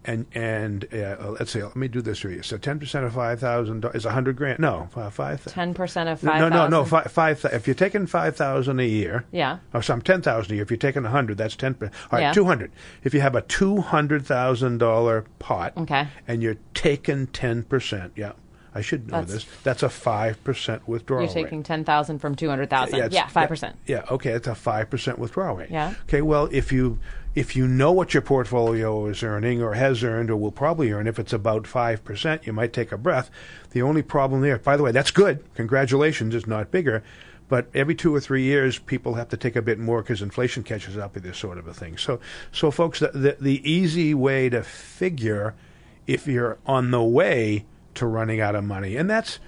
[0.05, 2.43] and and uh, let's say let me do this for you.
[2.43, 4.61] So ten percent of five thousand is a hundred grand.
[4.61, 5.45] No, five.
[5.47, 6.85] Ten percent of no, five no, no, no.
[6.85, 7.11] thousand.
[7.11, 7.53] Five, five.
[7.55, 9.59] If you're taking five thousand a year, Yeah.
[9.73, 10.63] or some ten thousand a year.
[10.63, 11.75] If you're taking a hundred, that's ten.
[11.75, 12.33] per- All right, Yeah.
[12.33, 12.71] two hundred.
[13.03, 16.07] If you have a two hundred thousand dollar pot, Okay.
[16.29, 18.33] and you're taking ten percent, yeah,
[18.75, 19.47] I should know That's- this.
[19.63, 21.45] That's a five percent withdrawal You're rate.
[21.45, 22.97] taking ten thousand from two hundred thousand.
[22.97, 23.77] it's- Yeah, five percent.
[23.87, 25.71] Yeah, okay, it's a five percent withdrawal rate.
[25.71, 25.95] Yeah.
[26.09, 26.99] Okay, well, if you
[27.35, 31.07] if you know what your portfolio is earning or has earned or will probably earn,
[31.07, 33.31] if it's about five percent, you might take a breath.
[33.71, 35.45] The only problem there, by the way, that's good.
[35.55, 37.03] Congratulations, it's not bigger.
[37.47, 40.63] But every two or three years, people have to take a bit more because inflation
[40.63, 41.99] catches up with this sort of a thing.
[41.99, 42.19] So,
[42.53, 45.55] so folks, the, the, the easy way to figure
[46.07, 47.67] if you're on the way
[47.97, 49.39] to running out of money, and that's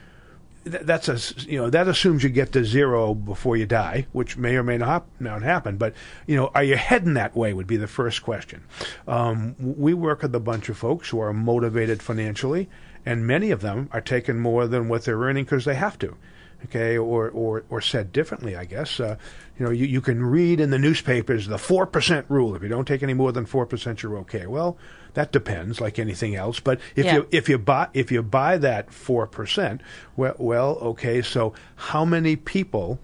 [0.66, 1.18] that's a
[1.48, 4.76] you know that assumes you get to zero before you die, which may or may
[4.76, 5.76] not not happen.
[5.76, 5.94] But
[6.26, 7.52] you know, are you heading that way?
[7.52, 8.64] Would be the first question.
[9.06, 12.68] Um, we work with a bunch of folks who are motivated financially,
[13.04, 16.16] and many of them are taking more than what they're earning because they have to.
[16.64, 18.98] Okay, or or or said differently, I guess.
[18.98, 19.16] Uh,
[19.58, 22.56] you know, you, you can read in the newspapers the four percent rule.
[22.56, 24.46] If you don't take any more than four percent, you're okay.
[24.46, 24.76] Well,
[25.16, 26.60] that depends, like anything else.
[26.60, 27.14] But if Yeah.
[27.14, 29.80] you if you buy if you buy that four percent,
[30.14, 31.22] well, well, okay.
[31.22, 33.00] So how many people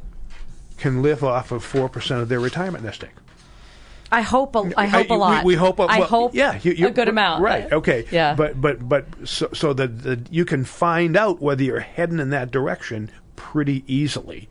[0.76, 3.12] can live off of four percent of their retirement nest egg?
[4.12, 4.54] I hope.
[4.56, 5.42] A, I hope a lot.
[5.42, 5.78] We, we hope.
[5.78, 6.34] A, I well, hope.
[6.34, 7.42] Yeah, you, you, a good amount.
[7.42, 7.72] Right.
[7.72, 8.04] Okay.
[8.10, 8.34] Yeah.
[8.34, 12.50] But but but so so that you can find out whether you're heading in that
[12.50, 14.50] direction pretty easily.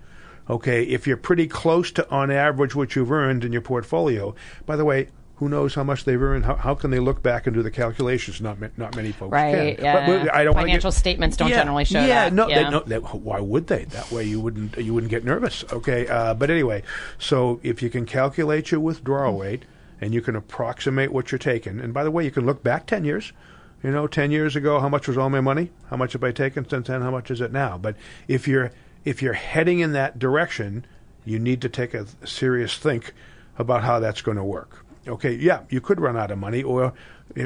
[0.49, 0.81] Okay.
[0.83, 4.33] If you're pretty close to on average what you've earned in your portfolio.
[4.65, 5.09] By the way.
[5.41, 6.45] Who knows how much they've earned?
[6.45, 8.41] How, how can they look back and do the calculations?
[8.41, 9.83] Not ma- not many folks Right, can.
[9.83, 10.05] yeah.
[10.05, 12.63] But, but I don't Financial get- statements don't Yeah, generally show yeah, that, No, yeah.
[12.65, 13.85] They, no, they, why would they?
[13.85, 15.65] That way you wouldn't you wouldn't get nervous.
[15.73, 16.83] Okay, uh, but anyway,
[17.17, 19.63] so if you can calculate your withdrawal rate
[19.99, 22.85] and you can approximate what you're taking, and by the way, you can look back
[22.85, 23.33] ten years.
[23.81, 25.71] You know, ten years ago, how much was all my money?
[25.89, 27.01] How much have I taken since then?
[27.01, 27.79] How much is it now?
[27.79, 27.95] But
[28.27, 28.71] if you're
[29.05, 30.85] if you're heading in that direction,
[31.25, 33.15] you need to take a serious think
[33.57, 34.85] about how that's going to work.
[35.07, 36.93] Okay, yeah, you could run out of money, or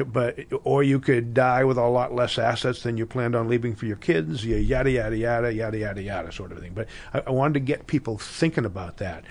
[0.06, 3.74] but or you could die with a lot less assets than you planned on leaving
[3.74, 4.44] for your kids.
[4.44, 6.72] Yada yada yada yada yada yada sort of thing.
[6.74, 9.24] But I, I wanted to get people thinking about that.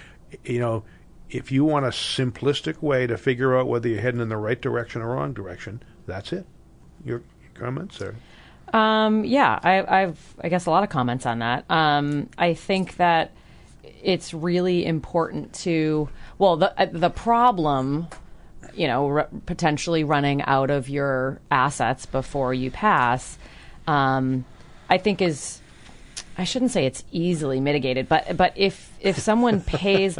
[0.43, 0.83] You know,
[1.29, 4.59] if you want a simplistic way to figure out whether you're heading in the right
[4.59, 6.45] direction or wrong direction, that's it.
[7.03, 7.21] Your
[7.53, 8.15] comments, or
[8.73, 11.69] um, yeah, I, I've I guess a lot of comments on that.
[11.69, 13.31] Um, I think that
[14.03, 18.07] it's really important to well the uh, the problem
[18.73, 23.37] you know r- potentially running out of your assets before you pass
[23.87, 24.45] um,
[24.89, 25.61] i think is
[26.37, 30.17] I shouldn't say it's easily mitigated, but but if if someone pays,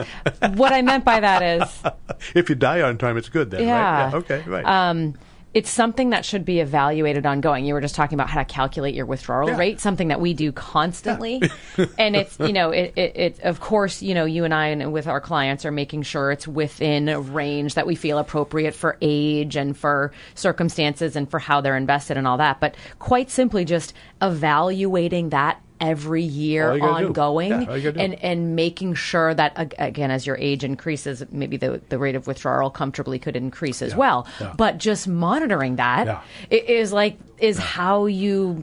[0.54, 1.84] what I meant by that is,
[2.36, 4.12] if you die on time, it's good then, yeah, right?
[4.12, 4.66] Yeah, okay, right.
[4.66, 5.16] Um,
[5.56, 7.64] it's something that should be evaluated ongoing.
[7.64, 9.58] You were just talking about how to calculate your withdrawal Yeah.
[9.58, 11.42] rate, something that we do constantly.
[11.98, 14.92] and it's, you know, it, it, it, of course, you know, you and I and
[14.92, 18.98] with our clients are making sure it's within a range that we feel appropriate for
[19.02, 22.60] age and for circumstances and for how they're invested and all that.
[22.60, 27.08] But quite simply, just evaluating that every year All you gotta do.
[27.08, 28.00] ongoing Yeah, all you gotta do.
[28.00, 32.28] and and making sure that again as your age increases maybe the the rate of
[32.28, 34.54] withdrawal comfortably could increase as well yeah.
[34.56, 36.22] but just monitoring that Yeah.
[36.50, 38.62] is like is how you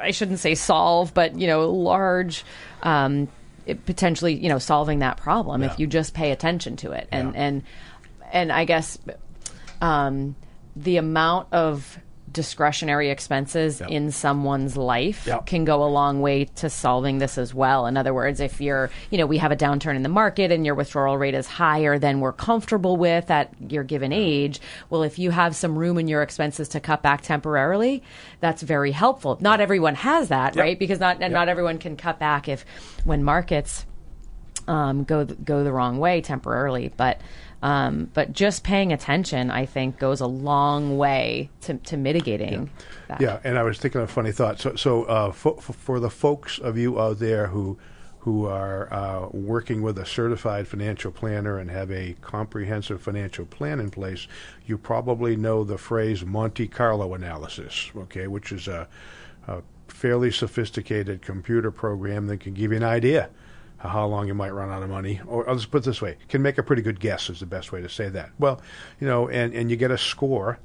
[0.00, 2.44] I shouldn't say solve but you know large
[2.82, 3.28] um
[3.84, 5.70] potentially you know solving that problem Yeah.
[5.72, 7.40] if you just pay attention to it and Yeah.
[7.42, 7.62] and
[8.32, 8.98] and I guess
[9.82, 10.34] um
[10.76, 11.98] the amount of
[12.34, 13.86] discretionary expenses Yeah.
[13.88, 15.38] in someone's life Yeah.
[15.46, 17.86] can go a long way to solving this as well.
[17.86, 20.66] In other words, if you're, you know, we have a downturn in the market and
[20.66, 24.60] your withdrawal rate is higher than we're comfortable with at your given age,
[24.90, 28.02] well, if you have some room in your expenses to cut back temporarily,
[28.40, 29.38] that's very helpful.
[29.40, 30.62] Not everyone has that, Yeah.
[30.62, 30.78] right?
[30.78, 32.66] Because not not everyone can cut back if
[33.04, 33.86] when markets
[34.66, 37.20] um, go go the wrong way temporarily, but.
[37.64, 42.68] Um, but just paying attention, I think, goes a long way to, to mitigating
[43.08, 43.22] that.
[43.22, 44.60] Yeah, and I was thinking of a funny thought.
[44.60, 47.78] So, so uh, for, for the folks of you out there who
[48.18, 53.80] who are uh, working with a certified financial planner and have a comprehensive financial plan
[53.80, 54.26] in place,
[54.66, 58.88] you probably know the phrase Monte Carlo analysis, okay, which is a,
[59.46, 63.28] a fairly sophisticated computer program that can give you an idea
[63.84, 65.20] how long you might run out of money.
[65.26, 67.72] Or let's put it this way, can make a pretty good guess is the best
[67.72, 68.30] way to say that.
[68.38, 68.60] Well,
[69.00, 70.58] you know, and, and you get a score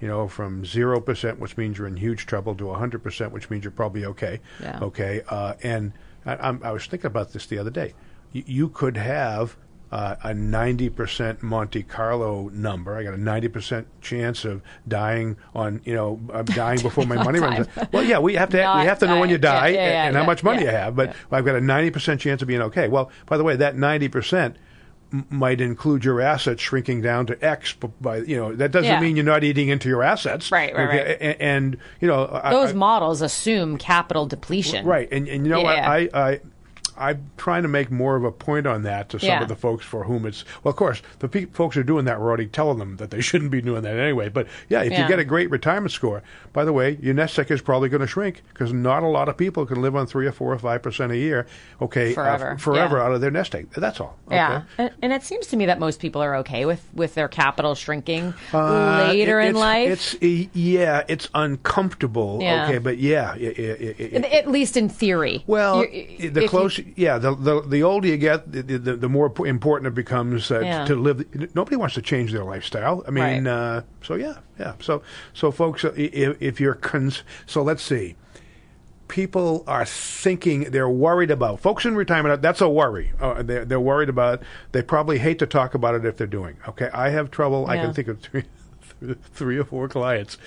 [0.00, 3.70] you know, from 0%, which means you're in huge trouble, to 100%, which means you're
[3.70, 4.40] probably okay.
[4.60, 4.78] Yeah.
[4.82, 5.22] Okay.
[5.28, 5.92] Uh, and
[6.26, 7.94] I, I'm, I was thinking about this the other day.
[8.34, 9.56] Y- you could have
[9.92, 12.96] uh, a 90% Monte Carlo number.
[12.96, 17.38] I got a 90% chance of dying on, you know, uh, dying before my money
[17.38, 17.92] runs out.
[17.92, 20.06] Well, yeah, we have to we have to know when you die Yeah, yeah, yeah,
[20.08, 20.96] and how much money you have.
[20.96, 21.14] But.
[21.30, 22.88] I've got a 90% chance of being okay.
[22.88, 24.54] Well, by the way, that 90%
[25.12, 29.16] m- might include your assets shrinking down to X by you know that doesn't mean
[29.16, 30.98] you're not eating into your assets Right, right, okay?
[30.98, 31.20] right.
[31.20, 34.84] A- and, you know Those I- models assume capital depletion.
[34.86, 35.62] right and and you know.
[35.64, 36.40] I I
[36.98, 39.42] I'm trying to make more of a point on that to some Yeah.
[39.42, 42.04] of the folks for whom it's well of course the pe- folks who are doing
[42.06, 44.92] that we're already telling them that they shouldn't be doing that anyway but yeah if
[44.98, 46.22] you get a great retirement score
[46.52, 49.28] by the way your nest egg is probably going to shrink because not a lot
[49.28, 51.46] of people can live on three or four or five percent a year
[51.82, 52.50] okay uh, Forever.
[52.52, 53.02] f- forever Yeah.
[53.04, 54.36] out of their nest egg that's all okay?
[54.36, 57.28] Yeah, and, and it seems to me that most people are okay with, with their
[57.28, 60.16] capital shrinking Uh, later it- in life.
[60.22, 62.38] It's yeah, it's uncomfortable.
[62.40, 62.64] Yeah.
[62.66, 65.44] Okay, but yeah, i- i- i- i- At least in theory.
[65.46, 69.32] well, You- the closer, yeah, the, the the older you get, the, the, the more
[69.44, 70.84] important it becomes uh, Yeah.
[70.84, 71.24] to live.
[71.54, 73.02] Nobody wants to change their lifestyle.
[73.06, 73.46] I mean, Right.
[73.46, 74.74] uh, so yeah, yeah.
[74.80, 78.16] So so folks, uh, if, if you're cons- so let's see.
[79.08, 82.42] People are thinking they're worried about folks in retirement.
[82.42, 83.12] That's a worry.
[83.20, 84.42] Uh, they're, they're worried about.
[84.72, 86.56] They probably hate to talk about it if they're doing.
[86.66, 87.66] Okay, I have trouble.
[87.68, 88.42] I can think of three,
[89.32, 90.38] three or four clients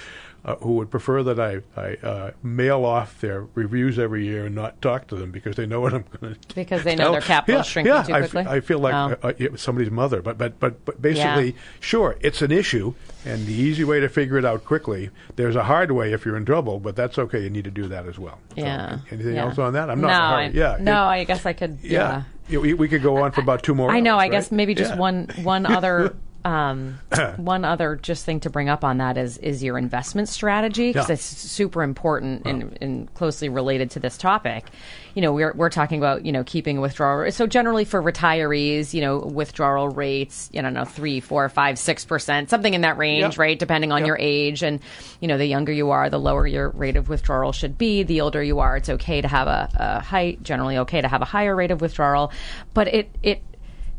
[0.46, 4.56] uh, who would prefer that I, I uh, mail off their reviews every year and
[4.56, 7.22] not talk to them because they know what I'm going to Because they know their
[7.36, 8.52] capital's yeah, shrinking yeah, too I f- quickly?
[8.52, 9.18] I feel like Oh.
[9.28, 12.94] uh, uh, somebody's mother, but but but but basically, sure, it's an issue,
[13.26, 15.10] and the easy way to figure it out quickly.
[15.36, 17.42] There's a hard way if you're in trouble, but that's okay.
[17.44, 18.40] You need to do that as well.
[18.56, 19.00] So, yeah.
[19.12, 19.44] anything yeah.
[19.46, 19.90] else on that?
[19.90, 20.10] I'm not.
[20.34, 20.78] a I, yeah.
[20.80, 21.80] No, it- I guess I could.
[21.82, 21.90] yeah.
[21.92, 22.24] Yeah.
[22.50, 23.92] Yeah, we, we could go on for about two more.
[23.92, 24.16] I know.
[24.16, 24.52] hours, I guess right?
[24.58, 24.98] maybe just Yeah.
[25.00, 26.16] one one other
[26.46, 27.00] um,
[27.38, 31.10] one other just thing to bring up on that is is your investment strategy because
[31.10, 31.14] Yeah.
[31.14, 34.66] it's super important and, and closely related to this topic.
[35.16, 37.30] You know, we're we're talking about you know keeping a withdrawal.
[37.32, 42.06] So generally for retirees, you know, withdrawal rates, you know, no three, four, five, six
[42.06, 43.42] percent, something in that range, Yeah.
[43.42, 43.60] right?
[43.60, 44.08] Depending on Yeah.
[44.08, 44.80] your age, and
[45.20, 48.04] you know, the younger you are, the lower your rate of withdrawal should be.
[48.04, 51.22] The older you are, it's okay to have a, a high, generally okay to have
[51.22, 52.32] a higher rate of withdrawal,
[52.74, 53.42] but it it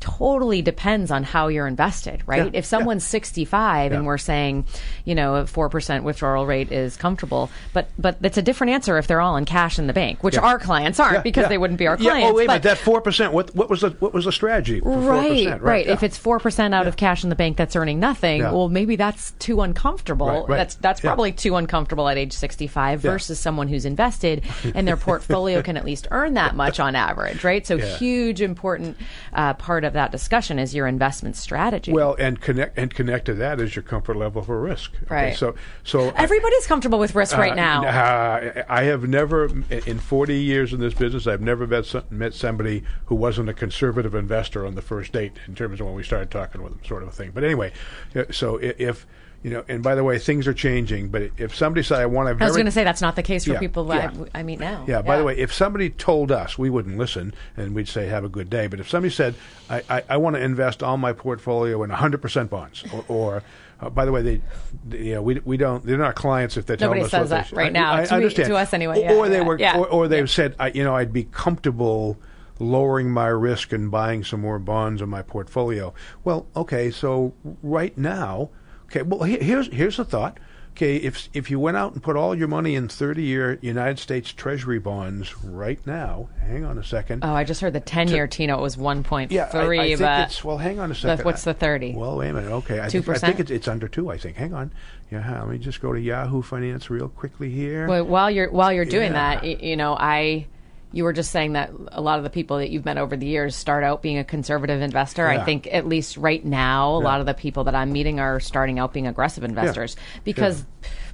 [0.00, 2.44] totally depends on how you're invested, right?
[2.52, 4.06] Yeah, if someone's 65 and Yeah.
[4.06, 4.64] we're saying,
[5.04, 9.06] you know, a 4% withdrawal rate is comfortable, but but it's a different answer if
[9.06, 10.40] they're all in cash in the bank, which Yeah.
[10.40, 11.48] our clients aren't Yeah, because yeah.
[11.48, 12.30] they wouldn't be our Yeah, clients.
[12.30, 13.32] Oh wait a but- minute, that four percent.
[13.32, 14.80] What what was the what was the strategy?
[14.80, 15.86] 4%, Right, right.
[15.86, 15.92] yeah.
[15.92, 18.52] If it's four percent out of cash in the bank that's earning nothing, Yeah.
[18.52, 20.26] well, maybe that's too uncomfortable.
[20.28, 20.56] Right, right.
[20.56, 21.10] That's that's Yeah.
[21.10, 23.10] probably too uncomfortable at age sixty-five Yeah.
[23.12, 24.42] versus someone who's invested
[24.74, 27.66] and their portfolio can at least earn that much on average, right?
[27.66, 27.84] So, Yeah.
[27.98, 28.96] huge important
[29.34, 31.92] uh, part of that discussion is your investment strategy.
[31.92, 34.92] well, and connect and connect to that is your comfort level for risk.
[35.04, 35.36] Okay, Right.
[35.36, 37.84] So so everybody's comfortable with risk right Uh, now.
[37.86, 42.34] uh, I have never, in 40 years in this business, I've never met, some, met
[42.34, 46.02] somebody who wasn't a conservative investor on the first date in terms of when we
[46.02, 47.30] started talking with them, sort of a thing.
[47.34, 47.72] But anyway,
[48.14, 49.06] uh, so i- if,
[49.42, 52.28] you know, and by the way, things are changing, but if somebody said, I want
[52.38, 54.12] to I was going to say that's not the case for Yeah, people yeah.
[54.34, 54.84] I, I meet now.
[54.86, 55.02] yeah, yeah.
[55.02, 58.28] by the way, if somebody told us, we wouldn't listen and we'd say, have a
[58.28, 58.66] good day.
[58.66, 59.34] But if somebody said,
[59.70, 63.42] I, I, I want to invest all my portfolio in 100% bonds, or, or
[63.80, 64.40] uh, by the way, they,
[64.86, 67.30] they, you know, we, we don't, they're not clients if they're telling Nobody us says
[67.30, 67.94] they that right now.
[67.94, 68.48] I, To me- understand.
[68.50, 70.94] to us anyway, Or, yeah, or they were, or, or they've said, I, you know,
[70.94, 72.18] I'd be comfortable
[72.58, 75.94] lowering my risk and buying some more bonds in my portfolio.
[76.24, 77.32] Well, okay, so
[77.62, 78.50] right now,
[78.90, 80.38] okay, well, here's, here's the thought.
[80.76, 84.32] Okay, if if you went out and put all your money in 30-year United States
[84.32, 87.24] Treasury bonds right now, hang on a second.
[87.24, 89.30] Oh, I just heard the ten-year T-note it was 1.3.
[89.32, 90.58] yeah, I, I think but it's well.
[90.58, 91.24] Hang on a second.
[91.24, 91.94] what's the 30?
[91.96, 92.52] Well, wait a minute.
[92.52, 93.20] Okay, I think, 2%?
[93.20, 94.10] think it's, it's under two.
[94.10, 94.36] I think.
[94.36, 94.72] Hang on.
[95.10, 97.88] Yeah, let me just go to Yahoo Finance real quickly here.
[97.88, 99.40] Well, while you're while you're doing Yeah.
[99.40, 100.46] that, you know, I
[100.92, 103.26] you were just saying that a lot of the people that you've met over the
[103.26, 105.26] years start out being a conservative investor.
[105.28, 108.40] I think at least right now, a lot of the people that I'm meeting are
[108.40, 110.64] starting out being aggressive investors because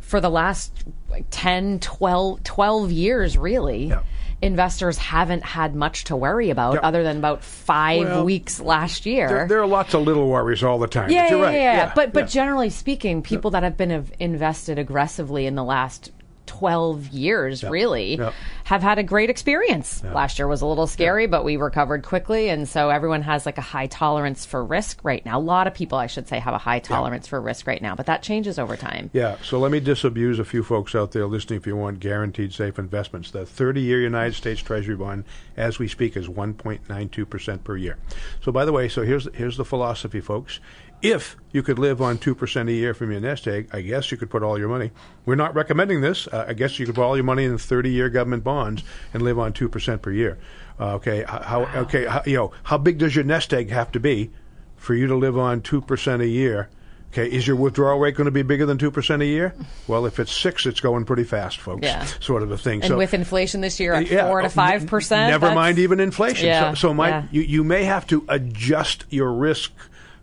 [0.00, 0.72] for the last
[1.10, 3.86] like, 10, 12, 12 years, really.
[3.88, 4.02] Yeah.
[4.42, 6.80] Investors haven't had much to worry about Yeah.
[6.82, 9.28] other than about five Well, weeks last year.
[9.28, 11.10] there, there are lots of little worries all the time.
[11.10, 11.54] Yeah, yeah, right.
[11.54, 11.92] yeah, yeah.
[11.94, 12.26] But but yeah.
[12.26, 16.10] generally speaking, people that have been have invested aggressively in the last
[16.46, 18.32] twelve years, really, Yep.
[18.64, 20.02] have had a great experience.
[20.04, 23.58] Last year was a little scary, but we recovered quickly, and so everyone has like
[23.58, 25.38] a high tolerance for risk right now.
[25.38, 27.94] A lot of people, I should say, have a high tolerance for risk right now,
[27.94, 29.10] but that changes over time.
[29.12, 32.52] Yeah, so let me disabuse a few folks out there listening if you want guaranteed
[32.52, 33.30] safe investments.
[33.30, 35.24] The 30 year United States Treasury bond,
[35.56, 37.96] as we speak, is 1.92% per year.
[38.42, 40.60] So, by the way, so here's, here's the philosophy, folks.
[41.02, 44.16] If you could live on 2% a year from your nest egg, I guess you
[44.16, 44.90] could put all your money.
[45.24, 46.26] We're not recommending this.
[46.26, 48.82] Uh, I guess you could put all your money in 30 year government bonds
[49.12, 50.38] and live on 2% per year.
[50.80, 54.00] Uh, okay, how, okay, how, you know, how big does your nest egg have to
[54.00, 54.30] be
[54.76, 56.68] for you to live on 2% a year?
[57.12, 59.54] Okay, is your withdrawal rate going to be bigger than 2% a year?
[59.86, 61.84] Well, if it's 6, it's going pretty fast, folks.
[61.84, 62.04] Yeah.
[62.20, 62.82] Sort of a thing.
[62.82, 65.54] And so, with inflation this year at yeah, four to oh, five n- percent, Never
[65.54, 66.46] mind even inflation.
[66.46, 67.26] Yeah, so, so my, yeah.
[67.30, 69.72] you, you may have to adjust your risk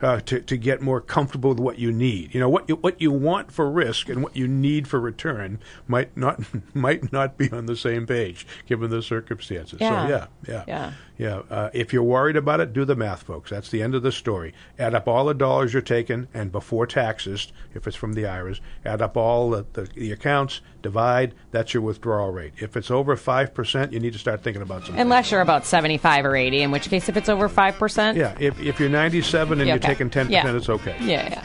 [0.04, 2.34] uh, to, to get more comfortable with what you need.
[2.34, 5.60] You know what you, what you want for risk and what you need for return
[5.88, 6.42] might not
[6.74, 9.80] might not be on the same page given the circumstances.
[9.80, 10.08] Yeah.
[10.08, 10.94] So yeah, yeah, Yeah.
[11.18, 11.42] Yeah.
[11.50, 13.50] Uh, if you're worried about it, do the math, folks.
[13.52, 14.54] That's the end of the story.
[14.80, 18.62] Add up all the dollars you're taking, and before taxes, if it's from the IRAs,
[18.86, 21.34] add up all the, the, the accounts, divide.
[21.52, 22.54] That's your withdrawal rate.
[22.58, 24.98] If it's over five percent, you need to start thinking about some.
[24.98, 28.36] Unless you're about seventy-five or eighty, in which case, if it's over five percent, Yeah,
[28.40, 30.56] if, if you're 97 and Yeah, you're taking 10%, Yeah.
[30.56, 30.96] it's okay.
[31.02, 31.44] Yeah, yeah.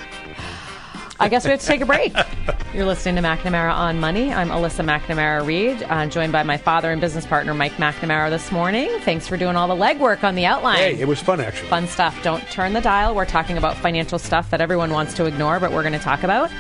[1.21, 2.15] I guess we have to take a break.
[2.73, 4.33] You're listening to McNamara on Money.
[4.33, 8.53] I'm Alyssa McNamara Reed, uh, joined by my father and business partner Mike McNamara this
[8.53, 8.89] morning.
[9.01, 10.77] Thanks for doing all the legwork on the outline.
[10.77, 11.69] Hey, it was fun, actually.
[11.69, 12.23] Fun stuff.
[12.23, 13.17] Don't turn the dial.
[13.17, 16.23] We're talking about financial stuff that everyone wants to ignore, but we're going to talk
[16.23, 16.53] about.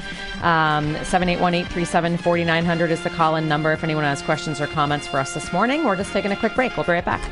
[0.42, 5.52] Um, 781-837-4900 is the call-in number if anyone has questions or comments for us this
[5.52, 5.84] morning.
[5.84, 6.76] We're just taking a quick break.
[6.76, 7.22] We'll be right back.